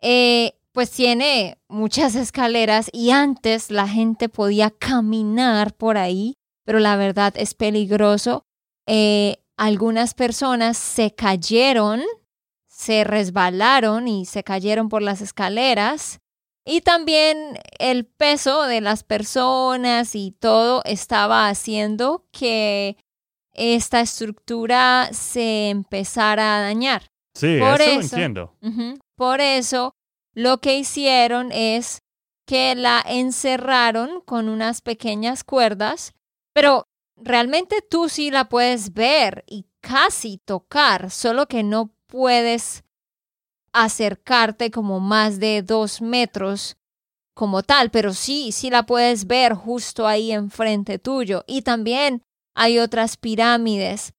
eh, 0.00 0.57
pues 0.78 0.92
tiene 0.92 1.58
muchas 1.66 2.14
escaleras 2.14 2.88
y 2.92 3.10
antes 3.10 3.72
la 3.72 3.88
gente 3.88 4.28
podía 4.28 4.70
caminar 4.70 5.74
por 5.74 5.98
ahí, 5.98 6.34
pero 6.64 6.78
la 6.78 6.94
verdad 6.94 7.34
es 7.36 7.54
peligroso. 7.54 8.44
Eh, 8.86 9.38
algunas 9.56 10.14
personas 10.14 10.78
se 10.78 11.12
cayeron, 11.16 12.02
se 12.68 13.02
resbalaron 13.02 14.06
y 14.06 14.24
se 14.24 14.44
cayeron 14.44 14.88
por 14.88 15.02
las 15.02 15.20
escaleras. 15.20 16.20
Y 16.64 16.82
también 16.82 17.58
el 17.80 18.06
peso 18.06 18.62
de 18.62 18.80
las 18.80 19.02
personas 19.02 20.14
y 20.14 20.30
todo 20.30 20.82
estaba 20.84 21.48
haciendo 21.48 22.28
que 22.30 22.96
esta 23.52 23.98
estructura 23.98 25.08
se 25.10 25.70
empezara 25.70 26.56
a 26.56 26.60
dañar. 26.60 27.10
Sí, 27.34 27.56
eso, 27.56 28.00
entiendo. 28.00 28.54
por 29.16 29.40
eso 29.40 29.97
lo 30.38 30.60
que 30.60 30.78
hicieron 30.78 31.50
es 31.50 32.04
que 32.46 32.76
la 32.76 33.02
encerraron 33.04 34.20
con 34.20 34.48
unas 34.48 34.82
pequeñas 34.82 35.42
cuerdas, 35.42 36.14
pero 36.52 36.84
realmente 37.16 37.82
tú 37.82 38.08
sí 38.08 38.30
la 38.30 38.48
puedes 38.48 38.94
ver 38.94 39.42
y 39.48 39.66
casi 39.80 40.38
tocar, 40.38 41.10
solo 41.10 41.48
que 41.48 41.64
no 41.64 41.90
puedes 42.06 42.84
acercarte 43.72 44.70
como 44.70 45.00
más 45.00 45.40
de 45.40 45.62
dos 45.62 46.00
metros 46.00 46.76
como 47.34 47.64
tal, 47.64 47.90
pero 47.90 48.14
sí, 48.14 48.52
sí 48.52 48.70
la 48.70 48.86
puedes 48.86 49.26
ver 49.26 49.54
justo 49.54 50.06
ahí 50.06 50.30
enfrente 50.30 51.00
tuyo. 51.00 51.42
Y 51.48 51.62
también 51.62 52.22
hay 52.54 52.78
otras 52.78 53.16
pirámides. 53.16 54.12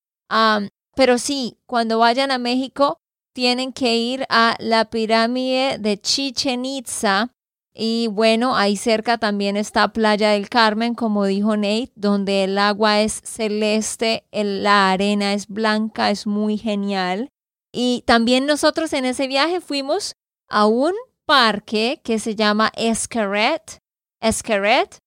pero 0.97 1.17
sí, 1.17 1.57
cuando 1.65 1.97
vayan 1.99 2.31
a 2.31 2.39
México, 2.39 2.99
tienen 3.33 3.74
que 3.74 3.95
ir 3.95 4.25
a 4.29 4.55
la 4.59 4.86
pirámide 4.86 5.77
de 5.79 6.00
Chichen 6.00 6.65
Itza. 6.65 7.31
Y 7.74 8.07
bueno, 8.07 8.57
ahí 8.57 8.75
cerca 8.75 9.17
también 9.17 9.55
está 9.55 9.93
Playa 9.93 10.31
del 10.31 10.50
Carmen, 10.50 10.95
como 10.95 11.25
dijo 11.25 11.55
Nate, 11.55 11.91
donde 11.95 12.43
el 12.43 12.57
agua 12.57 13.01
es 13.01 13.21
celeste, 13.24 14.25
la 14.31 14.91
arena 14.91 15.33
es 15.33 15.48
blanca, 15.48 16.09
es 16.09 16.27
muy 16.27 16.57
genial. 16.57 17.29
Y 17.71 18.03
también 18.05 18.45
nosotros 18.45 18.91
en 18.93 19.05
ese 19.05 19.27
viaje 19.27 19.62
fuimos 19.62 20.13
a 20.50 20.65
un 20.65 20.93
parque 21.25 22.01
que 22.03 22.19
se 22.19 22.36
llama 22.36 22.71
Escaret. 22.75 23.77
Escaret, 24.19 24.98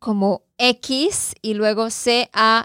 como 0.00 0.42
X 0.58 1.34
y 1.42 1.54
luego 1.54 1.90
C-A-R-E-T. 1.90 2.62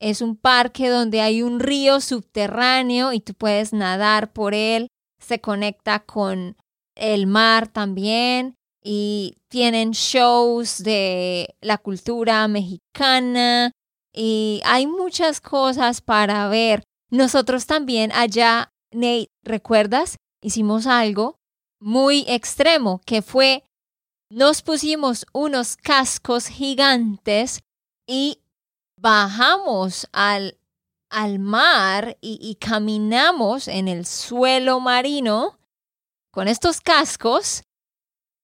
Es 0.00 0.22
un 0.22 0.36
parque 0.36 0.88
donde 0.88 1.20
hay 1.20 1.42
un 1.42 1.60
río 1.60 2.00
subterráneo 2.00 3.12
y 3.12 3.20
tú 3.20 3.34
puedes 3.34 3.72
nadar 3.72 4.32
por 4.32 4.54
él. 4.54 4.88
Se 5.20 5.40
conecta 5.40 6.00
con 6.00 6.56
el 6.96 7.26
mar 7.26 7.68
también 7.68 8.54
y 8.82 9.36
tienen 9.48 9.90
shows 9.90 10.82
de 10.82 11.54
la 11.60 11.76
cultura 11.76 12.48
mexicana 12.48 13.72
y 14.12 14.62
hay 14.64 14.86
muchas 14.86 15.40
cosas 15.40 16.00
para 16.00 16.48
ver. 16.48 16.82
Nosotros 17.10 17.66
también 17.66 18.10
allá, 18.12 18.72
Nate, 18.92 19.28
¿recuerdas? 19.44 20.16
Hicimos 20.42 20.86
algo 20.86 21.36
muy 21.80 22.24
extremo 22.28 23.00
que 23.04 23.20
fue, 23.20 23.64
nos 24.30 24.62
pusimos 24.62 25.26
unos 25.32 25.76
cascos 25.76 26.46
gigantes 26.46 27.60
y 28.06 28.38
bajamos 29.00 30.08
al, 30.12 30.58
al 31.08 31.38
mar 31.38 32.18
y, 32.20 32.56
caminamos 32.56 33.68
en 33.68 33.88
el 33.88 34.04
suelo 34.04 34.80
marino 34.80 35.58
con 36.30 36.48
estos 36.48 36.80
cascos 36.80 37.62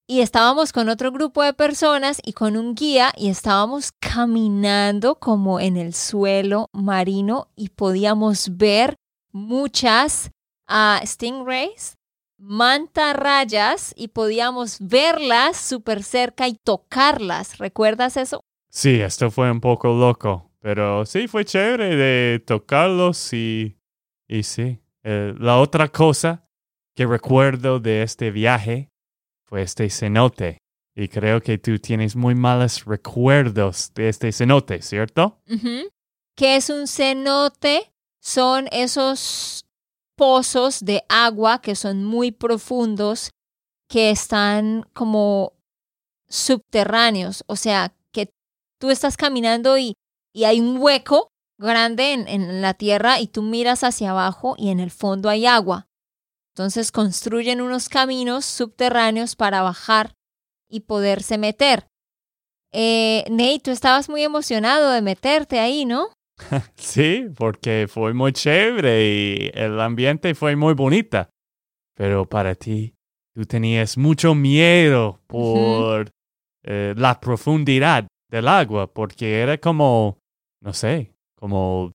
y 0.08 0.20
estábamos 0.20 0.72
con 0.72 0.88
otro 0.88 1.12
grupo 1.12 1.42
de 1.42 1.52
personas 1.52 2.20
y 2.24 2.32
con 2.32 2.56
un 2.56 2.74
guía 2.74 3.12
y 3.16 3.28
estábamos 3.28 3.92
caminando 3.92 5.16
como 5.16 5.60
en 5.60 5.76
el 5.76 5.94
suelo 5.94 6.68
marino 6.72 7.48
y 7.56 7.70
podíamos 7.70 8.56
ver 8.56 8.96
muchas 9.32 10.30
uh, 10.68 11.04
stingrays, 11.04 11.96
mantarrayas 12.38 13.92
y 13.96 14.08
podíamos 14.08 14.78
verlas 14.80 15.56
súper 15.56 16.02
cerca 16.02 16.46
y 16.48 16.54
tocarlas. 16.54 17.58
¿Recuerdas 17.58 18.16
eso? 18.16 18.40
Sí, 18.70 19.00
esto 19.00 19.30
fue 19.30 19.50
un 19.50 19.60
poco 19.60 19.88
loco, 19.88 20.45
pero 20.66 21.06
sí 21.06 21.28
fue 21.28 21.44
chévere 21.44 21.94
de 21.94 22.40
tocarlos 22.40 23.32
y, 23.32 23.78
y 24.26 24.42
sí. 24.42 24.80
Eh, 25.04 25.32
la 25.38 25.60
otra 25.60 25.86
cosa 25.86 26.50
que 26.96 27.06
recuerdo 27.06 27.78
de 27.78 28.02
este 28.02 28.32
viaje 28.32 28.90
fue 29.44 29.62
este 29.62 29.88
cenote. 29.90 30.58
Y 30.92 31.06
creo 31.06 31.40
que 31.40 31.58
tú 31.58 31.78
tienes 31.78 32.16
muy 32.16 32.34
malos 32.34 32.84
recuerdos 32.84 33.92
de 33.94 34.08
este 34.08 34.32
cenote, 34.32 34.82
¿cierto? 34.82 35.40
¿Qué 36.34 36.56
es 36.56 36.68
un 36.68 36.88
cenote? 36.88 37.92
Son 38.20 38.66
esos 38.72 39.66
pozos 40.16 40.84
de 40.84 41.04
agua 41.08 41.60
que 41.60 41.76
son 41.76 42.04
muy 42.04 42.32
profundos, 42.32 43.30
que 43.88 44.10
están 44.10 44.84
como 44.94 45.52
subterráneos. 46.26 47.44
O 47.46 47.54
sea, 47.54 47.94
que 48.10 48.30
tú 48.80 48.90
estás 48.90 49.16
caminando 49.16 49.78
y, 49.78 49.94
y 50.36 50.44
hay 50.44 50.60
un 50.60 50.76
hueco 50.76 51.30
grande 51.58 52.12
en, 52.12 52.28
en 52.28 52.60
la 52.60 52.74
tierra 52.74 53.20
y 53.20 53.26
tú 53.26 53.40
miras 53.40 53.82
hacia 53.82 54.10
abajo 54.10 54.54
y 54.58 54.68
en 54.68 54.80
el 54.80 54.90
fondo 54.90 55.30
hay 55.30 55.46
agua. 55.46 55.88
Entonces 56.54 56.92
construyen 56.92 57.62
unos 57.62 57.88
caminos 57.88 58.44
subterráneos 58.44 59.34
para 59.34 59.62
bajar 59.62 60.12
y 60.68 60.80
poderse 60.80 61.38
meter. 61.38 61.86
Eh, 62.70 63.24
Nate, 63.30 63.60
tú 63.64 63.70
estabas 63.70 64.10
muy 64.10 64.24
emocionado 64.24 64.90
de 64.90 65.00
meterte 65.00 65.58
ahí, 65.58 65.86
¿no? 65.86 66.08
sí, 66.76 67.28
porque 67.34 67.86
fue 67.88 68.12
muy 68.12 68.34
chévere 68.34 69.06
y 69.06 69.50
el 69.54 69.80
ambiente 69.80 70.34
fue 70.34 70.54
muy 70.54 70.74
bonita. 70.74 71.30
Pero 71.94 72.28
para 72.28 72.54
ti, 72.54 72.92
tú 73.34 73.46
tenías 73.46 73.96
mucho 73.96 74.34
miedo 74.34 75.18
por 75.28 76.10
eh, 76.62 76.92
la 76.94 77.20
profundidad 77.20 78.06
del 78.30 78.48
agua, 78.48 78.92
porque 78.92 79.40
era 79.40 79.56
como, 79.58 80.18
no 80.66 80.72
sé, 80.72 81.14
como 81.36 81.92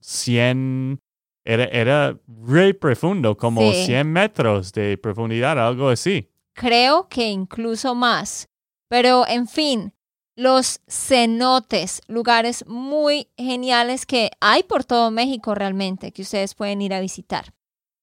100 0.00 1.00
era, 1.42 1.64
era 1.64 2.20
muy 2.26 2.74
profundo, 2.74 3.34
como 3.34 3.72
100 3.72 4.12
metros 4.12 4.72
de 4.72 4.98
profundidad, 4.98 5.58
algo 5.58 5.88
así. 5.88 6.30
Creo 6.54 7.08
que 7.08 7.28
incluso 7.28 7.94
más. 7.94 8.46
Pero, 8.90 9.26
en 9.26 9.48
fin, 9.48 9.94
los 10.36 10.80
cenotes, 10.86 12.02
lugares 12.06 12.66
muy 12.66 13.28
geniales 13.38 14.04
que 14.04 14.30
hay 14.38 14.64
por 14.64 14.84
todo 14.84 15.10
México 15.10 15.54
realmente, 15.54 16.12
que 16.12 16.22
ustedes 16.22 16.54
pueden 16.54 16.82
ir 16.82 16.92
a 16.92 17.00
visitar. 17.00 17.54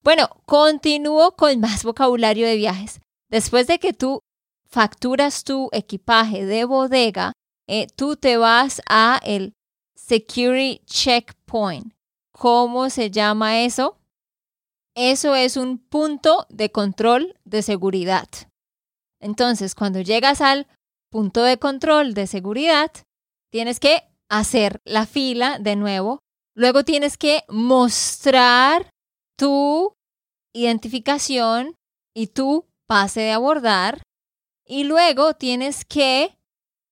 Bueno, 0.03 0.29
continúo 0.47 1.35
con 1.35 1.59
más 1.59 1.83
vocabulario 1.83 2.47
de 2.47 2.55
viajes. 2.55 3.01
Después 3.29 3.67
de 3.67 3.77
que 3.77 3.93
tú 3.93 4.19
facturas 4.67 5.43
tu 5.43 5.69
equipaje 5.71 6.43
de 6.43 6.65
bodega, 6.65 7.33
eh, 7.67 7.85
tú 7.95 8.15
te 8.15 8.37
vas 8.37 8.81
a 8.89 9.19
el 9.23 9.53
Security 10.07 10.81
Checkpoint. 10.85 11.93
¿Cómo 12.33 12.89
se 12.89 13.11
llama 13.11 13.61
eso? 13.61 13.97
Eso 14.95 15.35
es 15.35 15.57
un 15.57 15.77
punto 15.77 16.47
de 16.49 16.71
control 16.71 17.39
de 17.45 17.61
seguridad. 17.61 18.27
Entonces, 19.21 19.75
cuando 19.75 20.01
llegas 20.01 20.41
al 20.41 20.67
punto 21.11 21.43
de 21.43 21.57
control 21.57 22.13
de 22.13 22.27
seguridad, 22.27 22.91
tienes 23.51 23.79
que 23.79 24.03
hacer 24.29 24.81
la 24.85 25.05
fila 25.05 25.59
de 25.59 25.75
nuevo. 25.75 26.19
Luego 26.55 26.83
tienes 26.83 27.17
que 27.17 27.43
mostrar 27.47 28.89
tu 29.37 29.93
identificación 30.53 31.75
y 32.13 32.27
tu 32.27 32.65
pase 32.87 33.21
de 33.21 33.31
abordar. 33.31 34.01
Y 34.65 34.83
luego 34.83 35.35
tienes 35.35 35.85
que 35.85 36.37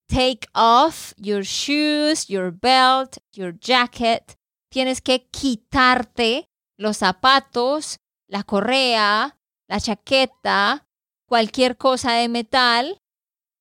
take 0.09 0.47
off 0.53 1.13
your 1.17 1.43
shoes, 1.43 2.27
your 2.29 2.51
belt, 2.51 3.17
your 3.33 3.53
jacket 3.53 4.35
tienes 4.69 5.01
que 5.01 5.27
quitarte 5.29 6.47
los 6.77 6.97
zapatos, 6.97 7.97
la 8.27 8.43
correa, 8.43 9.37
la 9.67 9.79
chaqueta, 9.79 10.87
cualquier 11.27 11.77
cosa 11.77 12.13
de 12.13 12.29
metal. 12.29 12.97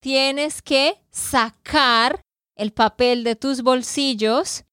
Tienes 0.00 0.62
que 0.62 1.02
sacar 1.10 2.20
el 2.54 2.72
papel 2.72 3.24
de 3.24 3.34
tus 3.34 3.62
bolsillos 3.62 4.64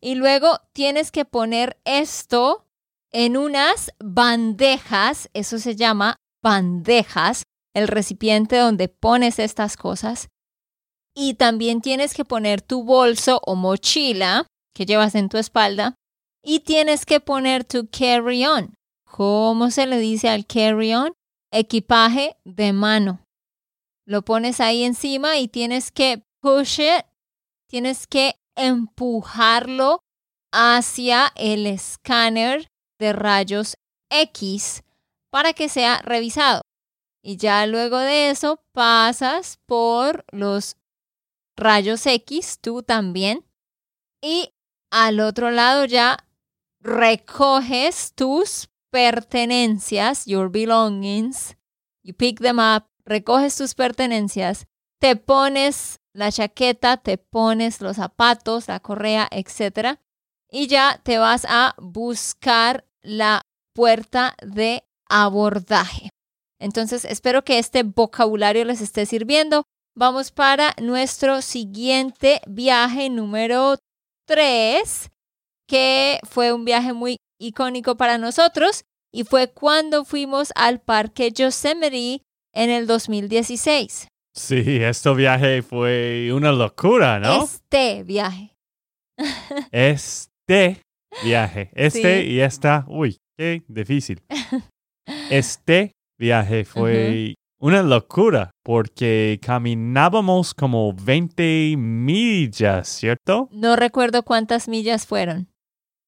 y 0.00 0.14
luego 0.14 0.60
tienes 0.72 1.10
que 1.10 1.24
poner 1.24 1.78
esto 1.84 2.66
en 3.12 3.36
unas 3.36 3.92
bandejas, 3.98 5.28
eso 5.34 5.58
se 5.58 5.76
llama 5.76 6.16
bandejas, 6.42 7.42
el 7.74 7.88
recipiente 7.88 8.56
donde 8.56 8.88
pones 8.88 9.38
estas 9.38 9.76
cosas. 9.76 10.28
Y 11.14 11.34
también 11.34 11.80
tienes 11.80 12.14
que 12.14 12.24
poner 12.24 12.62
tu 12.62 12.84
bolso 12.84 13.40
o 13.44 13.54
mochila 13.54 14.46
que 14.74 14.86
llevas 14.86 15.14
en 15.14 15.28
tu 15.28 15.38
espalda 15.38 15.94
y 16.42 16.60
tienes 16.60 17.04
que 17.04 17.20
poner 17.20 17.64
tu 17.64 17.88
carry-on. 17.88 18.74
¿Cómo 19.04 19.70
se 19.70 19.86
le 19.86 19.98
dice 19.98 20.28
al 20.28 20.46
carry-on? 20.46 21.12
Equipaje 21.52 22.36
de 22.44 22.72
mano. 22.72 23.24
Lo 24.06 24.22
pones 24.22 24.60
ahí 24.60 24.84
encima 24.84 25.38
y 25.38 25.48
tienes 25.48 25.90
que 25.90 26.22
push 26.40 26.80
it, 26.80 27.04
tienes 27.68 28.06
que 28.06 28.36
empujarlo 28.56 30.00
hacia 30.52 31.32
el 31.36 31.66
escáner 31.66 32.68
de 32.98 33.12
rayos 33.12 33.74
X 34.10 34.82
para 35.30 35.52
que 35.52 35.68
sea 35.68 35.98
revisado. 36.02 36.62
Y 37.22 37.36
ya 37.36 37.66
luego 37.66 37.98
de 37.98 38.30
eso 38.30 38.60
pasas 38.72 39.58
por 39.66 40.24
los 40.32 40.76
rayos 41.60 42.04
X, 42.06 42.58
tú 42.60 42.82
también, 42.82 43.44
y 44.20 44.52
al 44.90 45.20
otro 45.20 45.50
lado 45.50 45.84
ya 45.84 46.26
recoges 46.80 48.12
tus 48.14 48.68
pertenencias, 48.90 50.26
your 50.26 50.50
belongings, 50.50 51.56
you 52.02 52.14
pick 52.14 52.40
them 52.40 52.58
up, 52.58 52.86
recoges 53.04 53.56
tus 53.56 53.74
pertenencias, 53.74 54.66
te 54.98 55.16
pones 55.16 56.00
la 56.12 56.32
chaqueta, 56.32 56.96
te 56.96 57.18
pones 57.18 57.80
los 57.80 57.96
zapatos, 57.96 58.68
la 58.68 58.80
correa, 58.80 59.28
etc. 59.30 59.98
Y 60.50 60.66
ya 60.66 61.00
te 61.04 61.18
vas 61.18 61.46
a 61.48 61.74
buscar 61.78 62.84
la 63.00 63.42
puerta 63.74 64.34
de 64.42 64.84
abordaje. 65.08 66.10
Entonces, 66.58 67.04
espero 67.04 67.44
que 67.44 67.58
este 67.58 67.82
vocabulario 67.82 68.64
les 68.64 68.80
esté 68.80 69.06
sirviendo. 69.06 69.64
Vamos 69.96 70.30
para 70.30 70.74
nuestro 70.80 71.42
siguiente 71.42 72.40
viaje 72.46 73.10
número 73.10 73.76
que 75.68 76.20
fue 76.22 76.52
un 76.52 76.64
viaje 76.64 76.92
muy 76.92 77.16
icónico 77.40 77.96
para 77.96 78.16
nosotros 78.18 78.84
y 79.12 79.24
fue 79.24 79.52
cuando 79.52 80.04
fuimos 80.04 80.52
al 80.54 80.80
parque 80.80 81.32
Yosemite 81.32 82.22
en 82.54 82.70
el 82.70 82.86
2016. 82.86 84.06
Sí, 84.36 84.62
este 84.82 85.14
viaje 85.14 85.62
fue 85.62 86.32
una 86.32 86.52
locura, 86.52 87.18
¿no? 87.18 87.42
Este 87.42 88.04
viaje. 88.04 88.54
Este 89.72 90.80
viaje. 91.24 91.70
Este 91.74 92.22
Sí. 92.22 92.28
y 92.30 92.40
esta. 92.40 92.84
Uy, 92.88 93.16
qué 93.36 93.64
difícil. 93.66 94.22
Este 95.30 95.92
viaje 96.18 96.64
fue 96.64 97.34
una 97.60 97.82
locura 97.82 98.50
porque 98.64 99.38
caminábamos 99.42 100.54
como 100.54 100.92
20 100.94 101.76
millas, 101.76 102.88
¿cierto? 102.88 103.48
No 103.52 103.76
recuerdo 103.76 104.22
cuántas 104.22 104.66
millas 104.66 105.06
fueron. 105.06 105.48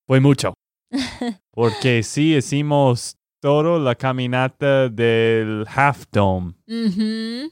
Fue 0.06 0.20
mucho. 0.20 0.54
Porque 1.52 2.02
sí 2.02 2.34
hicimos 2.34 3.16
toda 3.40 3.78
la 3.78 3.94
caminata 3.94 4.88
del 4.88 5.66
Half 5.68 6.04
Dome. 6.12 6.54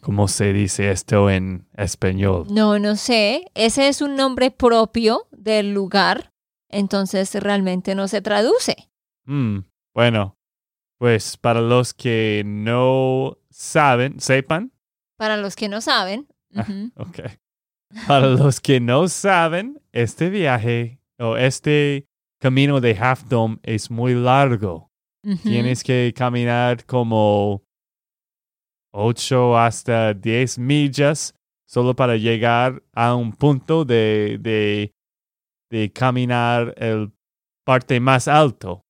¿Cómo 0.00 0.28
se 0.28 0.52
dice 0.52 0.90
esto 0.90 1.30
en 1.30 1.66
español? 1.76 2.46
No, 2.50 2.78
no 2.78 2.96
sé. 2.96 3.46
Ese 3.54 3.88
es 3.88 4.00
un 4.00 4.16
nombre 4.16 4.50
propio 4.50 5.26
del 5.30 5.72
lugar, 5.72 6.32
entonces 6.68 7.34
realmente 7.34 7.94
no 7.94 8.08
se 8.08 8.22
traduce. 8.22 8.90
Mm, 9.24 9.60
bueno, 9.94 10.36
pues 10.98 11.36
para 11.36 11.60
los 11.60 11.94
que 11.94 12.42
no 12.44 13.39
saben, 13.50 14.20
sepan, 14.20 14.72
Para 15.16 15.36
los 15.36 15.56
que 15.56 15.68
no 15.68 15.80
saben. 15.80 16.26
Ah. 16.54 16.66
ok. 16.96 17.20
Para 18.06 18.28
los 18.28 18.60
que 18.60 18.80
no 18.80 19.08
saben, 19.08 19.80
este 19.92 20.30
viaje 20.30 21.00
o 21.18 21.36
este 21.36 22.06
camino 22.40 22.80
de 22.80 22.96
Half 22.96 23.24
Dome 23.24 23.58
es 23.62 23.90
muy 23.90 24.14
largo. 24.14 24.90
Tienes 25.42 25.84
que 25.84 26.14
caminar 26.16 26.86
como 26.86 27.62
8 28.92 29.58
hasta 29.58 30.14
10 30.14 30.58
millas 30.58 31.34
solo 31.68 31.94
para 31.94 32.16
llegar 32.16 32.82
a 32.94 33.14
un 33.14 33.32
punto 33.32 33.84
de, 33.84 34.38
de, 34.40 34.94
de 35.70 35.92
caminar 35.92 36.74
el 36.78 37.12
parte 37.66 38.00
más 38.00 38.28
alto 38.28 38.86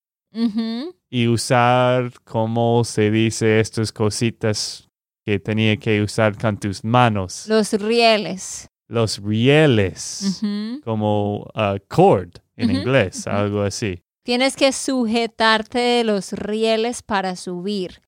Y 1.09 1.27
usar, 1.27 2.11
como 2.23 2.83
se 2.83 3.11
dice, 3.11 3.59
estas 3.59 3.91
cositas 3.91 4.87
que 5.25 5.39
tenía 5.39 5.77
que 5.77 6.01
usar 6.01 6.37
con 6.37 6.57
tus 6.57 6.83
manos. 6.83 7.47
Los 7.47 7.73
rieles. 7.73 8.67
Los 8.87 9.19
rieles, 9.19 10.41
como 10.83 11.47
uh, 11.55 11.79
cord 11.87 12.31
en 12.57 12.71
inglés, 12.71 13.25
algo 13.25 13.61
así. 13.61 14.03
Tienes 14.25 14.57
que 14.57 14.73
sujetarte 14.73 15.79
de 15.79 16.03
los 16.03 16.33
rieles 16.33 17.01
para 17.01 17.37
subir. 17.37 18.01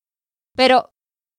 Pero 0.56 0.92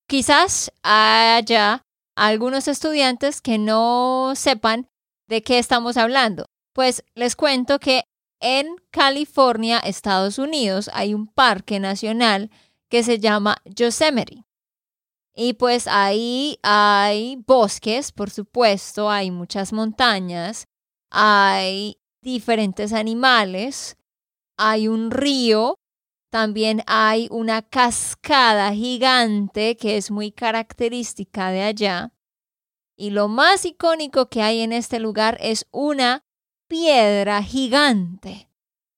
quizás 0.07 0.71
haya 0.81 1.83
algunos 2.15 2.67
estudiantes 2.67 3.41
que 3.41 3.59
no 3.59 4.33
sepan 4.35 4.87
de 5.27 5.43
qué 5.43 5.59
estamos 5.59 5.95
hablando. 5.97 6.45
Pues 6.73 7.03
les 7.13 7.35
cuento 7.35 7.79
que 7.79 8.03
en 8.45 8.75
California, 8.91 9.79
Estados 9.79 10.37
Unidos, 10.37 10.91
hay 10.93 11.15
un 11.15 11.25
parque 11.25 11.79
nacional 11.79 12.51
que 12.89 13.01
se 13.01 13.17
llama 13.17 13.57
Yosemite. 13.65 14.45
Y 15.33 15.53
pues 15.53 15.87
ahí 15.87 16.59
hay 16.61 17.37
bosques, 17.47 18.11
por 18.11 18.29
supuesto, 18.29 19.09
hay 19.09 19.31
muchas 19.31 19.73
montañas, 19.73 20.67
hay 21.09 21.97
diferentes 22.21 22.93
animales, 22.93 23.97
hay 24.57 24.89
un 24.89 25.09
río, 25.09 25.79
también 26.29 26.83
hay 26.85 27.27
una 27.31 27.63
cascada 27.63 28.71
gigante 28.73 29.75
que 29.75 29.97
es 29.97 30.11
muy 30.11 30.31
característica 30.31 31.49
de 31.49 31.63
allá. 31.63 32.13
Y 32.95 33.09
lo 33.09 33.27
más 33.27 33.65
icónico 33.65 34.29
que 34.29 34.43
hay 34.43 34.61
en 34.61 34.71
este 34.71 34.99
lugar 34.99 35.39
es 35.41 35.65
una 35.71 36.24
piedra 36.67 37.43
gigante. 37.43 38.49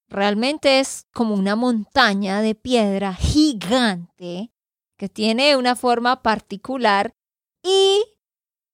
Realmente 0.09 0.79
es 0.79 1.05
como 1.13 1.35
una 1.35 1.55
montaña 1.55 2.41
de 2.41 2.55
piedra 2.55 3.13
gigante 3.13 4.51
que 4.97 5.09
tiene 5.09 5.55
una 5.55 5.75
forma 5.75 6.23
particular 6.23 7.13
y 7.63 8.03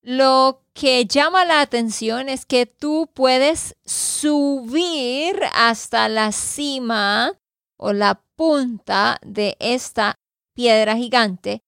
lo 0.02 0.64
que 0.74 1.06
llama 1.06 1.46
la 1.46 1.62
atención 1.62 2.30
es 2.30 2.46
que 2.46 2.66
tú 2.66 3.10
puedes 3.14 3.76
subir 3.86 5.40
hasta 5.54 6.10
la 6.10 6.32
cima 6.32 7.34
o 7.78 7.94
la 7.94 8.24
punta 8.36 9.20
de 9.24 9.56
esta 9.60 10.16
piedra 10.54 10.96
gigante 10.96 11.62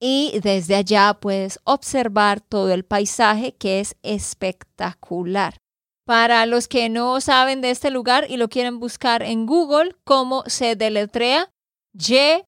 y 0.00 0.38
desde 0.42 0.76
allá 0.76 1.18
puedes 1.20 1.60
observar 1.64 2.40
todo 2.40 2.72
el 2.72 2.84
paisaje 2.84 3.54
que 3.54 3.80
es 3.80 3.96
espectacular. 4.02 5.63
Para 6.04 6.44
los 6.44 6.68
que 6.68 6.88
no 6.90 7.20
saben 7.20 7.60
de 7.62 7.70
este 7.70 7.90
lugar 7.90 8.26
y 8.30 8.36
lo 8.36 8.48
quieren 8.48 8.78
buscar 8.78 9.22
en 9.22 9.46
Google, 9.46 9.96
¿cómo 10.04 10.44
se 10.46 10.76
deletrea? 10.76 11.50
Y-O-S-E-M-I-T-E. 11.98 12.40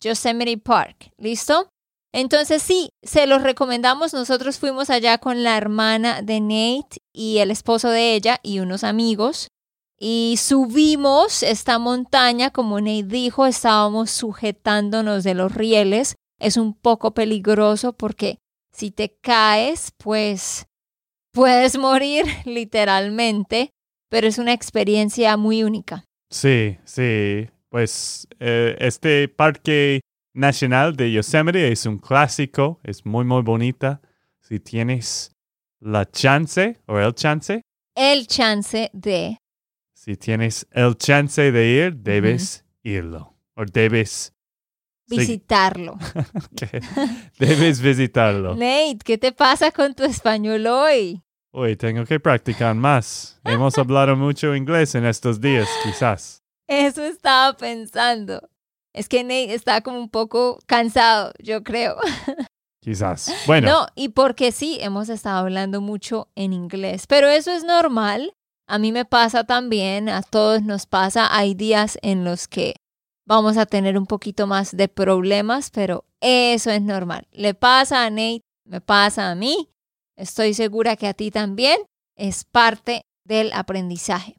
Yosemite 0.00 0.58
Park. 0.58 1.12
¿Listo? 1.16 1.68
Entonces 2.12 2.62
sí, 2.62 2.90
se 3.02 3.26
los 3.26 3.42
recomendamos. 3.42 4.12
Nosotros 4.12 4.58
fuimos 4.58 4.90
allá 4.90 5.18
con 5.18 5.42
la 5.42 5.56
hermana 5.56 6.20
de 6.22 6.40
Nate 6.40 6.98
y 7.12 7.38
el 7.38 7.50
esposo 7.50 7.88
de 7.88 8.14
ella 8.14 8.40
y 8.42 8.58
unos 8.58 8.84
amigos. 8.84 9.48
Y 9.98 10.34
subimos 10.38 11.44
esta 11.44 11.78
montaña, 11.78 12.50
como 12.50 12.80
Nate 12.80 13.04
dijo, 13.04 13.46
estábamos 13.46 14.10
sujetándonos 14.10 15.22
de 15.22 15.34
los 15.34 15.54
rieles. 15.54 16.16
Es 16.40 16.56
un 16.56 16.74
poco 16.74 17.14
peligroso 17.14 17.92
porque 17.92 18.38
si 18.72 18.90
te 18.90 19.16
caes, 19.20 19.92
pues 19.96 20.66
puedes 21.32 21.78
morir 21.78 22.24
literalmente, 22.44 23.70
pero 24.08 24.26
es 24.26 24.38
una 24.38 24.52
experiencia 24.52 25.36
muy 25.36 25.62
única. 25.62 26.04
Sí, 26.30 26.78
sí. 26.84 27.48
Pues 27.68 28.26
eh, 28.38 28.76
este 28.80 29.28
parque 29.28 30.00
nacional 30.34 30.96
de 30.96 31.12
Yosemite 31.12 31.72
es 31.72 31.86
un 31.86 31.98
clásico, 31.98 32.80
es 32.84 33.06
muy, 33.06 33.24
muy 33.24 33.42
bonita. 33.42 34.00
Si 34.40 34.60
tienes 34.60 35.32
la 35.80 36.10
chance 36.10 36.80
o 36.86 36.98
el 36.98 37.14
chance, 37.14 37.62
El 37.94 38.26
chance 38.26 38.90
de 38.92 39.36
si 40.02 40.16
tienes 40.16 40.66
el 40.72 40.96
chance 40.96 41.52
de 41.52 41.64
ir, 41.64 41.96
debes 41.96 42.64
irlo. 42.82 43.36
O 43.54 43.64
debes. 43.64 44.32
Visitarlo. 45.16 45.98
debes 47.38 47.80
visitarlo. 47.80 48.54
Nate, 48.54 48.98
¿qué 49.04 49.18
te 49.18 49.32
pasa 49.32 49.70
con 49.70 49.94
tu 49.94 50.04
español 50.04 50.66
hoy? 50.66 51.22
Uy, 51.52 51.76
tengo 51.76 52.04
que 52.04 52.18
practicar 52.18 52.74
más. 52.74 53.38
Hemos 53.44 53.76
hablado 53.76 54.16
mucho 54.16 54.54
inglés 54.54 54.94
en 54.94 55.04
estos 55.04 55.40
días, 55.40 55.68
quizás. 55.84 56.42
Eso 56.66 57.04
estaba 57.04 57.56
pensando. 57.56 58.48
Es 58.94 59.08
que 59.08 59.22
Nate 59.22 59.54
está 59.54 59.80
como 59.82 59.98
un 59.98 60.08
poco 60.08 60.58
cansado, 60.66 61.32
yo 61.42 61.62
creo. 61.62 61.96
Quizás. 62.82 63.32
Bueno, 63.46 63.68
No, 63.68 63.86
y 63.94 64.08
porque 64.08 64.50
sí, 64.50 64.78
hemos 64.80 65.08
estado 65.08 65.38
hablando 65.38 65.80
mucho 65.80 66.28
en 66.34 66.52
inglés, 66.52 67.06
pero 67.06 67.28
eso 67.28 67.52
es 67.52 67.62
normal. 67.62 68.34
A 68.66 68.78
mí 68.78 68.90
me 68.90 69.04
pasa 69.04 69.44
también, 69.44 70.08
a 70.08 70.22
todos 70.22 70.62
nos 70.62 70.86
pasa. 70.86 71.28
Hay 71.36 71.54
días 71.54 71.96
en 72.02 72.24
los 72.24 72.48
que 72.48 72.74
vamos 73.26 73.56
a 73.56 73.66
tener 73.66 73.98
un 73.98 74.06
poquito 74.06 74.46
más 74.46 74.76
de 74.76 74.88
problemas, 74.88 75.70
pero 75.70 76.04
eso 76.20 76.70
es 76.70 76.82
normal. 76.82 77.26
Le 77.32 77.54
pasa 77.54 78.04
a 78.04 78.10
Nate, 78.10 78.42
me 78.64 78.80
pasa 78.80 79.30
a 79.30 79.34
mí. 79.34 79.68
Estoy 80.16 80.54
segura 80.54 80.96
que 80.96 81.06
a 81.06 81.14
ti 81.14 81.30
también. 81.30 81.78
Es 82.16 82.44
parte 82.44 83.02
del 83.24 83.52
aprendizaje. 83.52 84.36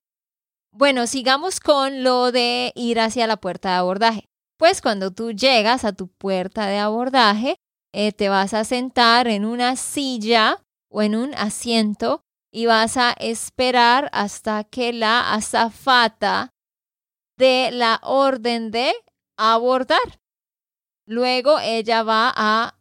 Bueno, 0.72 1.08
sigamos 1.08 1.60
con 1.60 2.04
lo 2.04 2.32
de 2.32 2.72
ir 2.76 3.00
hacia 3.00 3.28
la 3.28 3.38
puerta 3.38 3.69
de 3.69 3.76
abordaje. 3.76 4.26
Pues 4.58 4.82
cuando 4.82 5.12
tú 5.12 5.32
llegas 5.32 5.84
a 5.84 5.93
tu 5.93 6.08
puerta 6.08 6.67
de 6.67 6.78
abordaje, 6.78 7.58
eh, 7.93 8.12
te 8.12 8.30
vas 8.30 8.54
a 8.54 8.63
sentar 8.63 9.28
en 9.28 9.46
una 9.46 9.76
silla 9.76 10.63
o 10.89 11.02
en 11.02 11.15
un 11.15 11.34
asiento 11.36 12.22
y 12.52 12.65
vas 12.65 12.98
a 12.98 13.12
esperar 13.13 14.10
hasta 14.13 14.63
que 14.63 14.93
la 14.93 15.34
azafata 15.34 16.52
dé 17.43 17.71
la 17.71 17.99
orden 18.03 18.71
de 18.71 18.93
abordar. 19.38 20.21
Luego 21.06 21.60
ella 21.60 22.01
va 22.03 22.32
a 22.34 22.79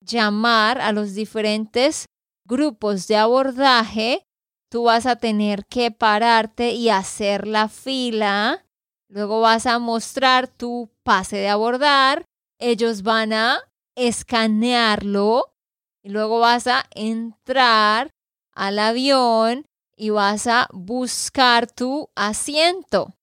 llamar 0.00 0.80
a 0.80 0.92
los 0.92 1.14
diferentes 1.14 2.06
grupos 2.46 3.08
de 3.08 3.16
abordaje. 3.16 4.22
Tú 4.70 4.84
vas 4.84 5.06
a 5.06 5.16
tener 5.16 5.66
que 5.66 5.90
pararte 5.90 6.70
y 6.72 6.90
hacer 6.90 7.48
la 7.48 7.68
fila. 7.68 8.64
Luego 9.08 9.40
vas 9.40 9.66
a 9.66 9.80
mostrar 9.80 10.46
tu 10.46 10.90
pase 11.02 11.36
de 11.38 11.48
abordar. 11.48 12.24
Ellos 12.60 13.02
van 13.02 13.32
a 13.32 13.60
escanearlo 13.96 15.56
y 16.04 16.10
luego 16.10 16.38
vas 16.38 16.68
a 16.68 16.84
entrar 16.94 18.10
al 18.52 18.78
avión 18.78 19.66
y 19.96 20.10
vas 20.10 20.46
a 20.46 20.68
buscar 20.72 21.70
tu 21.70 22.08
asiento, 22.14 23.14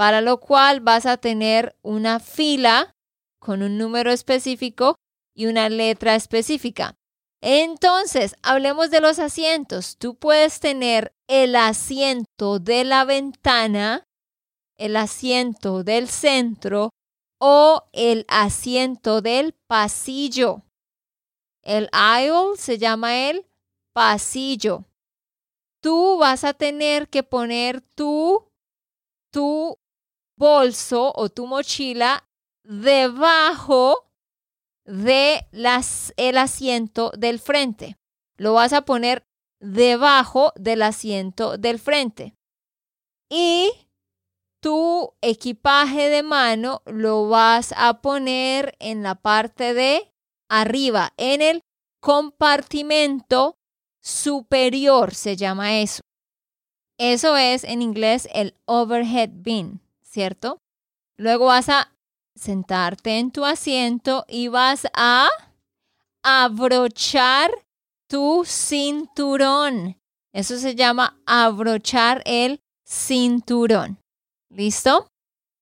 para 0.00 0.22
lo 0.22 0.40
cual 0.40 0.80
vas 0.80 1.04
a 1.04 1.18
tener 1.18 1.76
una 1.82 2.20
fila 2.20 2.96
con 3.38 3.62
un 3.62 3.76
número 3.76 4.10
específico 4.10 4.96
y 5.36 5.44
una 5.44 5.68
letra 5.68 6.14
específica. 6.14 6.94
Entonces, 7.42 8.34
hablemos 8.42 8.90
de 8.90 9.02
los 9.02 9.18
asientos. 9.18 9.98
Tú 9.98 10.14
puedes 10.14 10.58
tener 10.58 11.12
el 11.28 11.54
asiento 11.54 12.60
de 12.60 12.84
la 12.84 13.04
ventana, 13.04 14.04
el 14.78 14.96
asiento 14.96 15.84
del 15.84 16.08
centro 16.08 16.88
o 17.38 17.84
el 17.92 18.24
asiento 18.28 19.20
del 19.20 19.52
pasillo. 19.66 20.62
El 21.62 21.90
aisle 21.92 22.56
se 22.56 22.78
llama 22.78 23.28
el 23.28 23.44
pasillo. 23.92 24.86
Tú 25.82 26.16
vas 26.16 26.44
a 26.44 26.54
tener 26.54 27.10
que 27.10 27.22
poner 27.22 27.82
tu, 27.82 28.46
tu 29.30 29.76
bolso 30.40 31.12
o 31.14 31.28
tu 31.28 31.46
mochila 31.46 32.26
debajo 32.64 34.10
de 34.86 35.46
las, 35.52 36.12
el 36.16 36.38
asiento 36.38 37.12
del 37.16 37.38
frente. 37.38 37.96
Lo 38.38 38.54
vas 38.54 38.72
a 38.72 38.82
poner 38.82 39.22
debajo 39.60 40.52
del 40.56 40.82
asiento 40.82 41.58
del 41.58 41.78
frente. 41.78 42.34
Y 43.28 43.70
tu 44.60 45.12
equipaje 45.20 46.08
de 46.08 46.22
mano 46.22 46.82
lo 46.86 47.28
vas 47.28 47.74
a 47.76 48.00
poner 48.00 48.74
en 48.80 49.02
la 49.02 49.14
parte 49.14 49.74
de 49.74 50.10
arriba, 50.48 51.12
en 51.18 51.42
el 51.42 51.60
compartimento 52.00 53.58
superior, 54.02 55.14
se 55.14 55.36
llama 55.36 55.78
eso. 55.80 56.00
Eso 56.98 57.36
es 57.36 57.62
en 57.64 57.82
inglés 57.82 58.28
el 58.32 58.54
overhead 58.64 59.30
bin, 59.32 59.80
¿cierto? 60.10 60.58
Luego 61.16 61.46
vas 61.46 61.68
a 61.68 61.92
sentarte 62.34 63.18
en 63.18 63.30
tu 63.30 63.44
asiento 63.44 64.24
y 64.28 64.48
vas 64.48 64.86
a 64.94 65.28
abrochar 66.24 67.50
tu 68.08 68.42
cinturón. 68.44 69.96
Eso 70.32 70.56
se 70.58 70.74
llama 70.74 71.20
abrochar 71.26 72.22
el 72.24 72.60
cinturón. 72.86 73.98
¿Listo? 74.50 75.06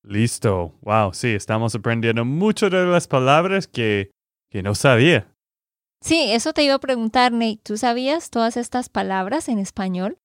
Listo. 0.02 0.74
Wow, 0.80 1.12
sí, 1.12 1.28
estamos 1.28 1.74
aprendiendo 1.74 2.24
mucho 2.24 2.70
de 2.70 2.86
las 2.86 3.06
palabras 3.06 3.66
que, 3.66 4.10
que 4.50 4.62
no 4.62 4.74
sabía. 4.74 5.30
Sí, 6.00 6.30
eso 6.30 6.52
te 6.52 6.62
iba 6.62 6.74
a 6.74 6.80
preguntar, 6.80 7.32
Nate. 7.32 7.60
¿Tú 7.62 7.76
sabías 7.76 8.30
todas 8.30 8.56
estas 8.56 8.88
palabras 8.88 9.48
en 9.48 9.58
español? 9.58 10.16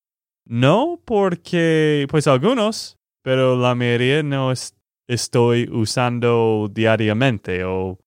No, 0.46 1.00
porque, 1.04 2.06
pues 2.10 2.28
algunos, 2.28 2.98
pero 3.24 3.56
la 3.56 3.74
mayoría 3.74 4.22
no 4.22 4.52
es, 4.52 4.76
estoy 5.08 5.70
usando 5.72 6.70
diariamente 6.72 7.64
o, 7.64 7.98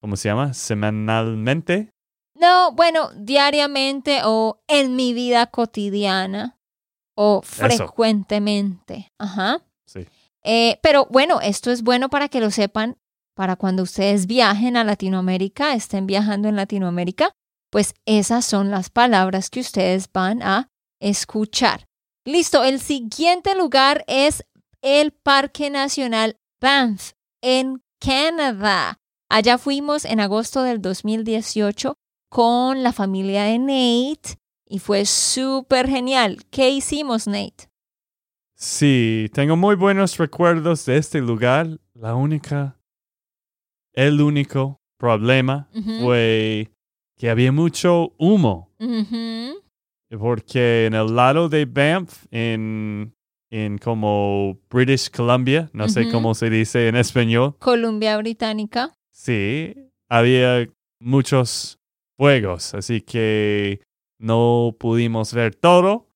¿cómo 0.00 0.16
se 0.16 0.28
llama? 0.28 0.52
Semanalmente. 0.52 1.90
No, 2.34 2.72
bueno, 2.72 3.10
diariamente 3.16 4.20
o 4.24 4.62
en 4.66 4.96
mi 4.96 5.14
vida 5.14 5.46
cotidiana 5.46 6.58
o 7.16 7.42
frecuentemente. 7.42 9.12
Ajá. 9.18 9.62
Sí. 9.86 10.06
Eh, 10.42 10.78
pero 10.82 11.06
bueno, 11.10 11.40
esto 11.40 11.70
es 11.70 11.82
bueno 11.82 12.08
para 12.08 12.28
que 12.28 12.40
lo 12.40 12.50
sepan, 12.50 12.96
para 13.34 13.56
cuando 13.56 13.82
ustedes 13.82 14.26
viajen 14.26 14.76
a 14.76 14.84
Latinoamérica, 14.84 15.74
estén 15.74 16.06
viajando 16.06 16.48
en 16.48 16.56
Latinoamérica, 16.56 17.32
pues 17.70 17.94
esas 18.04 18.44
son 18.44 18.70
las 18.70 18.90
palabras 18.90 19.50
que 19.50 19.60
ustedes 19.60 20.10
van 20.12 20.42
a 20.42 20.68
escuchar. 20.98 21.89
Listo, 22.26 22.64
el 22.64 22.80
siguiente 22.80 23.54
lugar 23.56 24.04
es 24.06 24.44
el 24.82 25.12
Parque 25.12 25.70
Nacional 25.70 26.36
Banff 26.60 27.12
en 27.40 27.82
Canadá. 27.98 28.98
Allá 29.30 29.56
fuimos 29.56 30.04
en 30.04 30.20
agosto 30.20 30.62
del 30.62 30.82
2018 30.82 31.94
con 32.28 32.82
la 32.82 32.92
familia 32.92 33.44
de 33.44 33.58
Nate 33.58 34.38
y 34.66 34.80
fue 34.80 35.06
súper 35.06 35.88
genial. 35.88 36.44
¿Qué 36.50 36.68
hicimos, 36.68 37.26
Nate? 37.26 37.70
Sí, 38.54 39.30
tengo 39.32 39.56
muy 39.56 39.74
buenos 39.74 40.18
recuerdos 40.18 40.84
de 40.84 40.98
este 40.98 41.22
lugar. 41.22 41.80
La 41.94 42.14
única, 42.14 42.78
el 43.94 44.20
único 44.20 44.78
problema 44.98 45.70
fue 46.02 46.70
que 47.16 47.30
había 47.30 47.50
mucho 47.50 48.12
humo. 48.18 48.70
Porque 50.18 50.86
en 50.86 50.94
el 50.94 51.14
lado 51.14 51.48
de 51.48 51.64
Banff, 51.66 52.26
en 52.30 53.14
en 53.50 53.78
como 53.78 54.58
British 54.70 55.10
Columbia, 55.10 55.68
no 55.72 55.88
sé 55.88 56.08
cómo 56.10 56.34
se 56.34 56.48
dice 56.50 56.88
en 56.88 56.96
español. 56.96 57.56
Columbia 57.58 58.16
Británica. 58.16 58.92
Sí, 59.10 59.74
había 60.08 60.68
muchos 61.00 61.78
fuegos, 62.16 62.74
así 62.74 63.00
que 63.00 63.80
no 64.18 64.76
pudimos 64.78 65.34
ver 65.34 65.54
todo, 65.54 66.06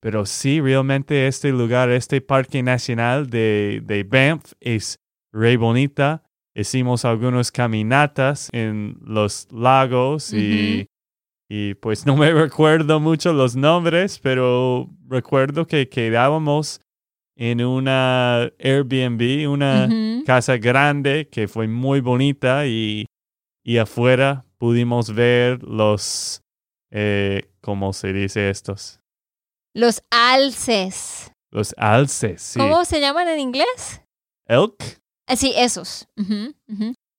pero 0.00 0.26
sí, 0.26 0.60
realmente 0.60 1.28
este 1.28 1.50
lugar, 1.52 1.90
este 1.90 2.20
parque 2.20 2.62
nacional 2.62 3.30
de, 3.30 3.82
de 3.84 4.02
Banff 4.02 4.52
es 4.60 4.98
re 5.32 5.56
bonita. 5.56 6.24
Hicimos 6.54 7.04
algunas 7.04 7.52
caminatas 7.52 8.48
en 8.52 8.98
los 9.04 9.46
lagos 9.52 10.32
y 10.32 10.88
y 11.50 11.74
pues 11.74 12.06
no 12.06 12.16
me 12.16 12.30
recuerdo 12.30 13.00
mucho 13.00 13.32
los 13.34 13.56
nombres, 13.56 14.20
pero 14.20 14.88
recuerdo 15.08 15.66
que 15.66 15.88
quedábamos 15.88 16.80
en 17.36 17.64
una 17.64 18.50
Airbnb, 18.58 19.50
una 19.50 19.88
casa 20.24 20.58
grande 20.58 21.28
que 21.28 21.48
fue 21.48 21.66
muy 21.66 22.00
bonita 22.00 22.66
y, 22.66 23.06
y 23.64 23.78
afuera 23.78 24.44
pudimos 24.58 25.14
ver 25.14 25.62
los, 25.62 26.42
eh, 26.90 27.50
¿cómo 27.62 27.92
se 27.94 28.12
dice 28.12 28.50
estos? 28.50 29.00
Los 29.74 30.02
alces. 30.10 31.32
Los 31.50 31.74
alces, 31.78 32.42
sí. 32.42 32.60
¿Cómo 32.60 32.84
se 32.84 33.00
llaman 33.00 33.26
en 33.26 33.40
inglés? 33.40 34.02
Elk. 34.46 35.00
Ah, 35.26 35.36
sí, 35.36 35.52
esos. 35.56 36.06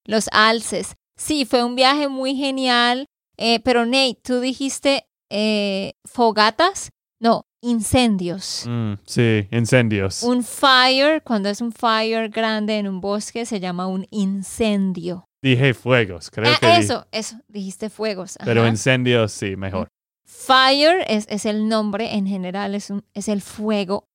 Los 0.06 0.28
alces. 0.32 0.96
Sí, 1.18 1.46
fue 1.46 1.64
un 1.64 1.76
viaje 1.76 2.08
muy 2.08 2.36
genial. 2.36 3.08
Eh, 3.44 3.60
pero 3.60 3.88
Nate, 3.88 4.20
tú 4.24 4.40
dijiste 4.40 5.08
eh, 5.32 5.94
fogatas. 6.06 6.92
No, 7.20 7.48
incendios. 7.62 8.66
Mm, 8.68 8.94
sí, 9.04 9.48
incendios. 9.52 10.22
Un 10.22 10.44
fire, 10.44 11.24
cuando 11.24 11.50
es 11.50 11.60
un 11.60 11.72
fire 11.72 12.30
grande 12.30 12.78
en 12.78 12.88
un 12.88 13.02
bosque, 13.02 13.48
se 13.48 13.60
llama 13.60 13.88
un 13.88 14.06
incendio. 14.12 15.26
Dije 15.42 15.74
fuegos, 15.74 16.30
creo 16.30 16.52
ah, 16.54 16.58
que. 16.60 16.78
Eso, 16.78 17.08
eso, 17.12 17.38
dijiste 17.48 17.90
fuegos. 17.90 18.38
Pero 18.46 18.68
incendios, 18.68 19.32
sí, 19.32 19.56
mejor. 19.56 19.88
Fire 20.24 21.04
es, 21.08 21.26
es 21.28 21.46
el 21.46 21.68
nombre 21.68 22.14
en 22.14 22.28
general, 22.28 22.76
es, 22.76 22.92
un, 22.92 23.04
es 23.16 23.28
el 23.28 23.42
fuego, 23.42 24.06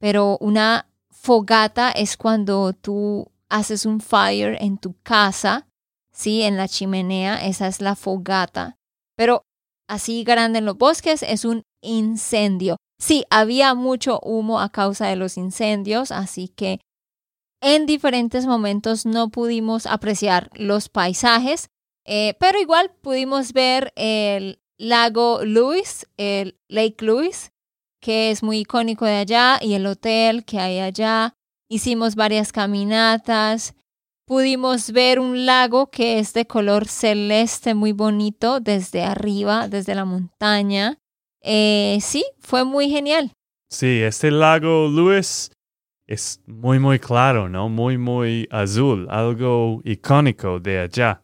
pero 0.00 0.38
una 0.40 0.88
fogata 1.10 1.92
es 1.92 2.16
cuando 2.16 2.72
tú 2.72 3.30
haces 3.48 3.86
un 3.86 4.00
fire 4.00 4.56
en 4.60 4.78
tu 4.78 4.96
casa 5.04 5.68
¿sí? 6.12 6.42
En 6.42 6.56
la 6.56 6.68
chimenea, 6.68 7.46
esa 7.46 7.66
es 7.66 7.80
la 7.80 7.96
fogata. 7.96 8.76
Pero 9.16 9.42
así 9.88 10.24
grande 10.24 10.60
en 10.60 10.66
los 10.66 10.78
bosques 10.78 11.22
es 11.22 11.44
un 11.44 11.62
incendio. 11.82 12.76
Sí, 12.98 13.24
había 13.30 13.74
mucho 13.74 14.20
humo 14.20 14.60
a 14.60 14.70
causa 14.70 15.08
de 15.08 15.16
los 15.16 15.36
incendios, 15.36 16.12
así 16.12 16.48
que 16.48 16.80
en 17.60 17.86
diferentes 17.86 18.46
momentos 18.46 19.06
no 19.06 19.30
pudimos 19.30 19.86
apreciar 19.86 20.50
los 20.54 20.88
paisajes, 20.88 21.68
eh, 22.04 22.34
pero 22.40 22.60
igual 22.60 22.92
pudimos 23.02 23.52
ver 23.52 23.92
el 23.96 24.60
lago 24.78 25.44
Louis, 25.44 26.06
el 26.16 26.58
Lake 26.68 27.04
Louis, 27.04 27.52
que 28.00 28.32
es 28.32 28.42
muy 28.42 28.58
icónico 28.58 29.04
de 29.04 29.16
allá, 29.16 29.58
y 29.62 29.74
el 29.74 29.86
hotel 29.86 30.44
que 30.44 30.58
hay 30.58 30.80
allá. 30.80 31.34
Hicimos 31.68 32.16
varias 32.16 32.52
caminatas, 32.52 33.74
pudimos 34.32 34.92
ver 34.92 35.20
un 35.20 35.44
lago 35.44 35.90
que 35.90 36.18
es 36.18 36.32
de 36.32 36.46
color 36.46 36.88
celeste 36.88 37.74
muy 37.74 37.92
bonito 37.92 38.60
desde 38.60 39.02
arriba, 39.02 39.68
desde 39.68 39.94
la 39.94 40.06
montaña. 40.06 40.96
Eh, 41.42 41.98
sí, 42.00 42.24
fue 42.40 42.64
muy 42.64 42.88
genial. 42.88 43.32
Sí, 43.68 44.00
este 44.00 44.30
lago 44.30 44.88
Lewis 44.88 45.50
es 46.06 46.40
muy, 46.46 46.78
muy 46.78 46.98
claro, 46.98 47.50
¿no? 47.50 47.68
Muy, 47.68 47.98
muy 47.98 48.48
azul, 48.50 49.06
algo 49.10 49.82
icónico 49.84 50.60
de 50.60 50.78
allá. 50.78 51.20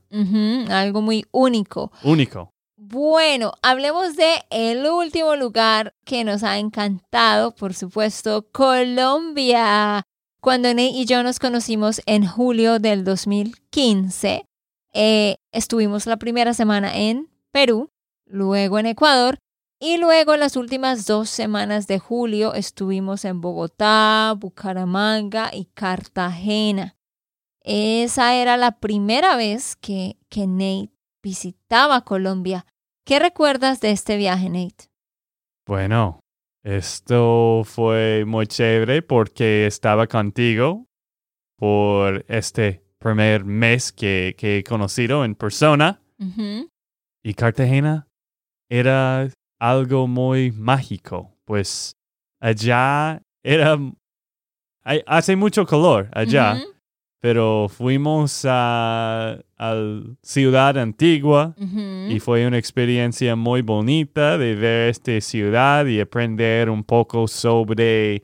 algo 0.68 1.00
muy 1.00 1.24
único. 1.32 1.90
Único. 2.02 2.50
Bueno, 2.76 3.54
hablemos 3.62 4.16
de 4.16 4.34
el 4.50 4.84
último 4.84 5.34
lugar 5.34 5.94
que 6.04 6.24
nos 6.24 6.42
ha 6.42 6.58
encantado, 6.58 7.54
por 7.54 7.72
supuesto, 7.72 8.46
Colombia. 8.52 10.04
Cuando 10.48 10.72
Ney 10.72 10.98
y 10.98 11.04
yo 11.04 11.22
nos 11.22 11.40
conocimos 11.40 12.00
en 12.06 12.26
julio 12.26 12.78
del 12.78 13.04
2015, 13.04 14.46
eh, 14.94 15.36
estuvimos 15.52 16.06
la 16.06 16.16
primera 16.16 16.54
semana 16.54 16.96
en 16.96 17.28
Perú, 17.52 17.90
luego 18.24 18.78
en 18.78 18.86
Ecuador 18.86 19.36
Y 19.78 19.98
luego 19.98 20.38
las 20.38 20.56
últimas 20.56 21.04
dos 21.04 21.28
semanas 21.28 21.86
de 21.86 21.98
julio 21.98 22.54
estuvimos 22.54 23.26
en 23.26 23.42
Bogotá, 23.42 24.34
Bucaramanga 24.38 25.50
y 25.52 25.66
Cartagena. 25.66 26.96
Esa 27.60 28.34
era 28.34 28.56
la 28.56 28.78
primera 28.78 29.36
vez 29.36 29.76
que, 29.76 30.16
que 30.30 30.46
Nate 30.46 30.94
visitaba 31.22 32.06
Colombia. 32.06 32.64
¿Qué 33.04 33.18
recuerdas 33.18 33.82
de 33.82 33.90
este 33.90 34.16
viaje, 34.16 34.48
Nate? 34.48 34.88
Bueno, 35.66 36.20
esto 36.68 37.62
fue 37.64 38.24
muy 38.26 38.46
chévere 38.46 39.00
porque 39.00 39.66
estaba 39.66 40.06
contigo 40.06 40.86
por 41.56 42.26
este 42.28 42.84
primer 42.98 43.46
mes 43.46 43.90
que, 43.90 44.36
he 44.38 44.62
conocido 44.64 45.24
en 45.24 45.34
persona. 45.34 46.02
Y 47.22 47.34
Cartagena 47.34 48.06
era 48.68 49.30
algo 49.58 50.06
muy 50.08 50.52
mágico, 50.52 51.34
pues 51.46 51.96
allá 52.38 53.22
era... 53.42 53.78
hace 55.06 55.36
mucho 55.36 55.64
calor 55.64 56.10
allá 56.12 56.62
pero 57.20 57.68
fuimos 57.68 58.44
a, 58.46 59.38
Ciudad 60.22 60.78
Antigua 60.78 61.56
y 62.08 62.20
fue 62.20 62.46
una 62.46 62.58
experiencia 62.58 63.34
muy 63.34 63.60
bonita 63.60 64.38
de 64.38 64.54
ver 64.54 64.90
esta 64.90 65.20
ciudad 65.20 65.84
y 65.86 65.98
aprender 65.98 66.70
un 66.70 66.84
poco 66.84 67.26
sobre 67.26 68.22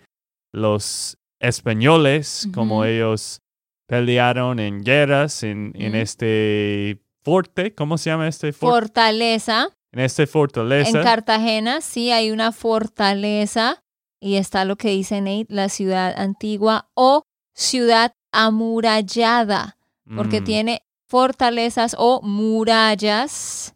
los 0.52 1.18
españoles, 1.40 2.48
como 2.54 2.84
ellos 2.84 3.40
pelearon 3.88 4.60
en 4.60 4.84
guerras 4.84 5.42
en, 5.42 5.72
en 5.74 5.96
este 5.96 7.02
fuerte, 7.24 7.74
¿cómo 7.74 7.98
se 7.98 8.10
llama 8.10 8.28
este? 8.28 8.52
Fortaleza. 8.52 9.70
En 9.92 10.00
este 10.00 10.26
fortaleza. 10.26 10.98
En 10.98 11.04
Cartagena 11.04 11.80
sí 11.80 12.10
hay 12.10 12.30
una 12.30 12.52
fortaleza 12.52 13.82
y 14.20 14.36
está 14.36 14.64
lo 14.64 14.76
que 14.76 14.88
dice 14.88 15.20
Nate, 15.20 15.46
la 15.48 15.68
ciudad 15.68 16.14
antigua 16.16 16.90
o 16.94 17.22
ciudad 17.54 18.12
amurallada, 18.34 19.78
porque 20.16 20.40
mm. 20.40 20.44
tiene 20.44 20.82
fortalezas 21.08 21.94
o 21.98 22.20
murallas 22.22 23.74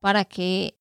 para 0.00 0.24
que 0.24 0.78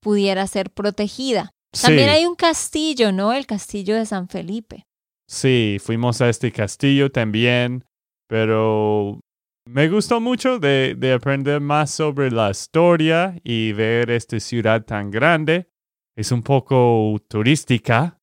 pudiera 0.00 0.46
ser 0.46 0.70
protegida. 0.70 1.50
También 1.80 2.08
hay 2.08 2.26
un 2.26 2.34
castillo, 2.34 3.12
¿no? 3.12 3.32
El 3.32 3.46
castillo 3.46 3.96
de 3.96 4.06
San 4.06 4.28
Felipe. 4.28 4.86
Sí, 5.28 5.78
fuimos 5.80 6.20
a 6.20 6.28
este 6.28 6.52
castillo 6.52 7.10
también, 7.10 7.84
pero 8.28 9.20
me 9.66 9.88
gustó 9.88 10.20
mucho 10.20 10.58
de, 10.58 11.12
aprender 11.14 11.60
más 11.60 11.90
sobre 11.90 12.30
la 12.30 12.50
historia 12.50 13.36
y 13.42 13.72
ver 13.72 14.10
esta 14.10 14.38
ciudad 14.38 14.84
tan 14.84 15.10
grande. 15.10 15.68
Es 16.16 16.32
un 16.32 16.42
poco 16.42 17.16
turística, 17.28 18.18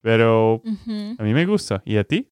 pero 0.00 0.62
a 1.18 1.22
mí 1.22 1.34
me 1.34 1.46
gusta. 1.46 1.82
¿Y 1.84 1.96
a 1.96 2.04
ti? 2.04 2.30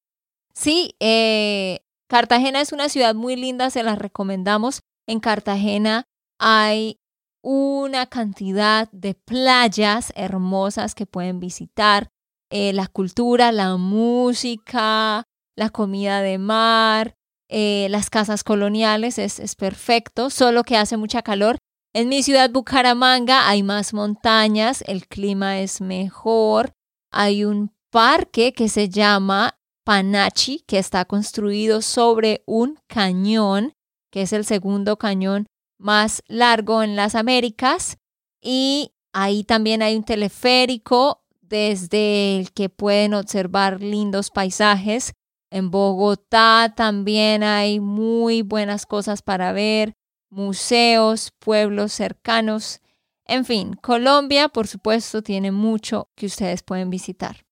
Sí, 0.55 0.95
eh, 1.01 1.81
Cartagena 2.09 2.61
es 2.61 2.73
una 2.73 2.89
ciudad 2.89 3.15
muy 3.15 3.37
linda, 3.37 3.71
se 3.71 3.83
la 3.83 3.97
recomendamos. 3.97 4.81
En 5.07 5.21
Cartagena 5.21 6.05
hay 6.39 7.01
una 7.43 8.07
cantidad 8.07 8.91
de 8.93 9.15
playas 9.15 10.13
hermosas 10.15 10.95
que 10.95 11.07
pueden 11.07 11.41
visitar. 11.41 12.11
Eh, 12.51 12.73
la 12.73 12.87
cultura, 12.87 13.51
la 13.51 13.77
música, 13.77 15.25
la 15.57 15.71
comida 15.71 16.21
de 16.21 16.39
mar, 16.39 17.15
eh, 17.49 17.87
las 17.91 18.11
casas 18.11 18.45
coloniales, 18.45 19.19
es, 19.19 19.41
es 19.41 19.55
perfecto, 19.57 20.29
solo 20.31 20.63
que 20.63 20.77
hace 20.77 20.97
mucha 20.97 21.23
calor. 21.23 21.57
En 21.95 22.09
mi 22.09 22.23
ciudad 22.23 22.51
Bucaramanga 22.51 23.49
hay 23.49 23.63
más 23.63 23.93
montañas, 23.95 24.83
el 24.87 25.07
clima 25.07 25.61
es 25.61 25.81
mejor, 25.81 26.73
hay 27.11 27.45
un 27.45 27.75
parque 27.91 28.53
que 28.53 28.69
se 28.69 28.89
llama 28.89 29.59
Panachi, 29.85 30.61
que 30.67 30.79
está 30.79 31.05
construido 31.05 31.83
sobre 31.83 32.43
un 32.47 32.79
cañón, 32.87 33.75
que 34.11 34.23
es 34.23 34.33
el 34.33 34.45
segundo 34.45 34.97
cañón 34.97 35.47
más 35.79 36.23
largo 36.29 36.83
en 36.83 36.97
las 36.97 37.15
Américas. 37.15 37.99
Y 38.41 38.93
ahí 39.13 39.45
también 39.45 39.83
hay 39.83 39.97
un 39.97 40.05
teleférico 40.05 41.23
desde 41.41 42.39
el 42.39 42.53
que 42.53 42.69
pueden 42.69 43.15
observar 43.15 43.83
lindos 43.83 44.31
paisajes. 44.31 45.13
En 45.51 45.71
Bogotá 45.71 46.73
también 46.75 47.43
hay 47.43 47.79
muy 47.79 48.43
buenas 48.43 48.87
cosas 48.87 49.21
para 49.21 49.53
ver, 49.53 49.93
museos, 50.31 51.31
pueblos 51.39 51.93
cercanos. 51.93 52.81
En 53.27 53.45
fin, 53.45 53.75
Colombia, 53.75 54.49
por 54.49 54.67
supuesto, 54.67 55.23
tiene 55.23 55.53
mucho 55.53 56.09
que 56.15 56.27
ustedes 56.27 56.63
pueden 56.63 56.89
visitar. 56.89 57.45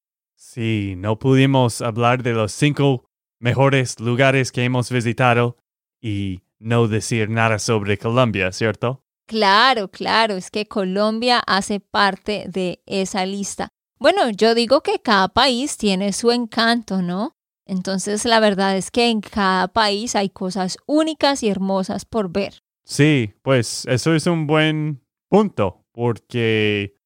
Sí, 0.52 0.94
no 0.96 1.16
pudimos 1.16 1.80
hablar 1.80 2.24
de 2.24 2.32
los 2.32 2.50
cinco 2.50 3.04
mejores 3.38 4.00
lugares 4.00 4.50
que 4.50 4.64
hemos 4.64 4.90
visitado 4.90 5.56
y 6.02 6.40
no 6.58 6.88
decir 6.88 7.30
nada 7.30 7.60
sobre 7.60 7.98
Colombia, 7.98 8.50
¿cierto? 8.50 9.04
Claro, 9.28 9.92
claro, 9.92 10.34
es 10.34 10.50
que 10.50 10.66
Colombia 10.66 11.40
hace 11.46 11.78
parte 11.78 12.46
de 12.48 12.82
esa 12.86 13.24
lista. 13.26 13.68
Bueno, 14.00 14.28
yo 14.30 14.56
digo 14.56 14.80
que 14.80 14.98
cada 14.98 15.28
país 15.28 15.76
tiene 15.76 16.12
su 16.12 16.32
encanto, 16.32 17.00
¿no? 17.00 17.36
Entonces 17.64 18.24
la 18.24 18.40
verdad 18.40 18.76
es 18.76 18.90
que 18.90 19.08
en 19.08 19.20
cada 19.20 19.68
país 19.68 20.16
hay 20.16 20.30
cosas 20.30 20.78
únicas 20.84 21.44
y 21.44 21.48
hermosas 21.48 22.04
por 22.04 22.28
ver. 22.28 22.64
Sí, 22.84 23.34
pues 23.42 23.86
eso 23.86 24.16
es 24.16 24.26
un 24.26 24.48
buen 24.48 25.00
punto, 25.28 25.86
porque 25.92 26.96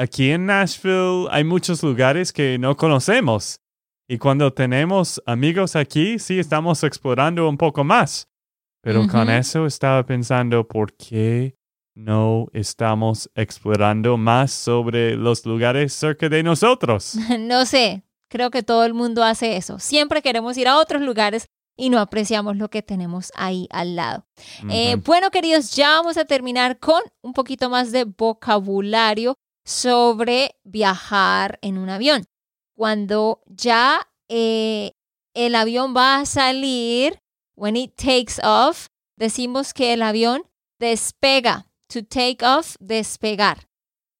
aquí 0.00 0.30
en 0.30 0.46
Nashville 0.46 1.28
hay 1.30 1.44
muchos 1.44 1.82
lugares 1.82 2.32
que 2.32 2.58
no 2.58 2.76
conocemos. 2.76 3.60
Y 4.08 4.18
cuando 4.18 4.52
tenemos 4.52 5.22
amigos 5.26 5.76
aquí, 5.76 6.18
sí 6.18 6.38
estamos 6.38 6.82
explorando 6.82 7.48
un 7.48 7.56
poco 7.56 7.84
más. 7.84 8.26
Pero 8.82 9.06
con 9.06 9.28
eso 9.28 9.66
estaba 9.66 10.04
pensando, 10.04 10.66
¿por 10.66 10.94
qué 10.94 11.54
no 11.94 12.46
estamos 12.54 13.30
explorando 13.34 14.16
más 14.16 14.52
sobre 14.52 15.16
los 15.16 15.44
lugares 15.44 15.92
cerca 15.92 16.28
de 16.30 16.42
nosotros? 16.42 17.14
no 17.38 17.66
sé, 17.66 18.02
creo 18.28 18.50
que 18.50 18.62
todo 18.62 18.84
el 18.84 18.94
mundo 18.94 19.22
hace 19.22 19.56
eso. 19.56 19.78
Siempre 19.78 20.22
queremos 20.22 20.56
ir 20.56 20.66
a 20.66 20.78
otros 20.78 21.02
lugares 21.02 21.46
y 21.76 21.90
no 21.90 21.98
apreciamos 21.98 22.56
lo 22.56 22.68
que 22.68 22.82
tenemos 22.82 23.30
ahí 23.36 23.68
al 23.70 23.96
lado. 23.96 24.24
Eh, 24.70 24.96
bueno, 25.04 25.30
queridos, 25.30 25.76
ya 25.76 25.90
vamos 25.90 26.16
a 26.16 26.24
terminar 26.24 26.78
con 26.78 27.02
un 27.22 27.34
poquito 27.34 27.68
más 27.68 27.92
de 27.92 28.04
vocabulario 28.04 29.36
sobre 29.70 30.56
viajar 30.64 31.60
en 31.62 31.78
un 31.78 31.90
avión. 31.90 32.26
Cuando 32.74 33.40
ya 33.46 34.10
eh, 34.28 34.94
el 35.32 35.54
avión 35.54 35.94
va 35.96 36.18
a 36.18 36.26
salir, 36.26 37.22
when 37.54 37.76
it 37.76 37.94
takes 37.94 38.42
off, 38.42 38.88
decimos 39.16 39.72
que 39.72 39.92
el 39.92 40.02
avión 40.02 40.42
despega. 40.80 41.66
To 41.86 42.04
take 42.04 42.38
off, 42.44 42.74
despegar. 42.80 43.68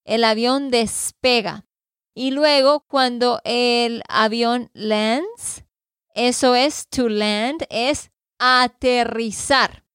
El 0.05 0.23
avión 0.23 0.71
despega. 0.71 1.65
Y 2.13 2.31
luego 2.31 2.85
cuando 2.87 3.41
el 3.43 4.03
avión 4.07 4.69
lands, 4.73 5.65
eso 6.13 6.55
es 6.55 6.87
to 6.87 7.09
land, 7.09 7.65
es 7.69 8.09
aterrizar. 8.39 9.85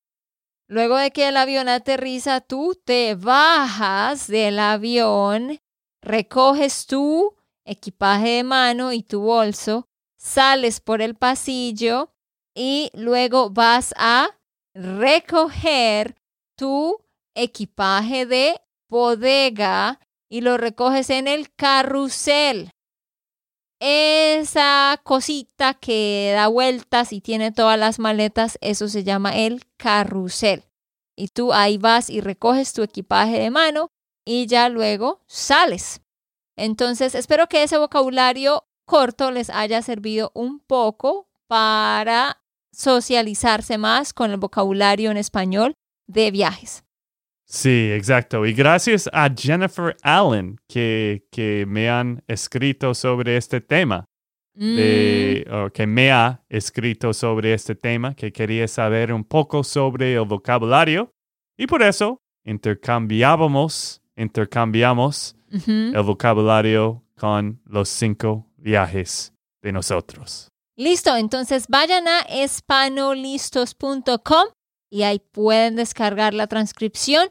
Luego 0.68 0.96
de 0.96 1.12
que 1.12 1.28
el 1.28 1.36
avión 1.36 1.68
aterriza, 1.68 2.40
tú 2.40 2.74
te 2.84 3.14
bajas 3.14 4.26
del 4.26 4.58
avión, 4.58 5.60
recoges 6.02 6.86
tu 6.86 7.36
equipaje 7.64 8.28
de 8.28 8.44
mano 8.44 8.92
y 8.92 9.02
tu 9.02 9.20
bolso, 9.20 9.88
sales 10.16 10.80
por 10.80 11.02
el 11.02 11.14
pasillo 11.14 12.12
y 12.54 12.90
luego 12.94 13.50
vas 13.50 13.94
a 13.96 14.30
recoger 14.74 16.16
tu 16.56 16.98
equipaje 17.34 18.26
de 18.26 18.60
bodega 18.88 20.00
y 20.28 20.40
lo 20.40 20.56
recoges 20.56 21.10
en 21.10 21.28
el 21.28 21.54
carrusel. 21.54 22.70
Esa 23.78 25.00
cosita 25.02 25.74
que 25.74 26.32
da 26.34 26.48
vueltas 26.48 27.12
y 27.12 27.20
tiene 27.20 27.52
todas 27.52 27.78
las 27.78 27.98
maletas, 27.98 28.58
eso 28.62 28.88
se 28.88 29.04
llama 29.04 29.36
el 29.36 29.64
carrusel. 29.76 30.64
Y 31.14 31.28
tú 31.28 31.52
ahí 31.52 31.78
vas 31.78 32.08
y 32.10 32.20
recoges 32.20 32.72
tu 32.72 32.82
equipaje 32.82 33.38
de 33.38 33.50
mano 33.50 33.90
y 34.24 34.46
ya 34.46 34.68
luego 34.68 35.22
sales. 35.26 36.00
Entonces, 36.56 37.14
espero 37.14 37.48
que 37.48 37.62
ese 37.62 37.76
vocabulario 37.76 38.66
corto 38.86 39.30
les 39.30 39.50
haya 39.50 39.82
servido 39.82 40.30
un 40.34 40.60
poco 40.60 41.28
para 41.46 42.42
socializarse 42.72 43.78
más 43.78 44.12
con 44.12 44.30
el 44.30 44.38
vocabulario 44.38 45.10
en 45.10 45.16
español 45.16 45.74
de 46.06 46.30
viajes. 46.30 46.85
Sí, 47.46 47.90
exacto. 47.92 48.44
Y 48.44 48.52
gracias 48.52 49.08
a 49.12 49.30
Jennifer 49.34 49.96
Allen 50.02 50.58
que, 50.68 51.26
que 51.30 51.64
me 51.66 51.88
han 51.88 52.22
escrito 52.26 52.94
sobre 52.94 53.36
este 53.36 53.60
tema. 53.60 54.04
Mm. 54.58 54.78
que 55.74 55.86
me 55.86 56.10
ha 56.10 56.42
escrito 56.48 57.12
sobre 57.12 57.52
este 57.52 57.74
tema, 57.74 58.14
que 58.14 58.32
quería 58.32 58.66
saber 58.66 59.12
un 59.12 59.22
poco 59.22 59.62
sobre 59.62 60.14
el 60.14 60.24
vocabulario. 60.24 61.10
Y 61.58 61.66
por 61.66 61.82
eso 61.82 62.22
intercambiábamos 62.42 64.00
intercambiamos 64.16 65.36
el 65.66 66.02
vocabulario 66.02 67.04
con 67.16 67.62
los 67.64 67.88
cinco 67.88 68.50
viajes 68.56 69.32
de 69.62 69.70
nosotros. 69.72 70.48
Listo, 70.76 71.16
entonces 71.16 71.66
vayan 71.68 72.06
a 72.08 72.22
espanolistos.com 72.22 74.48
y 74.90 75.02
ahí 75.02 75.18
pueden 75.18 75.76
descargar 75.76 76.34
la 76.34 76.46
transcripción 76.46 77.30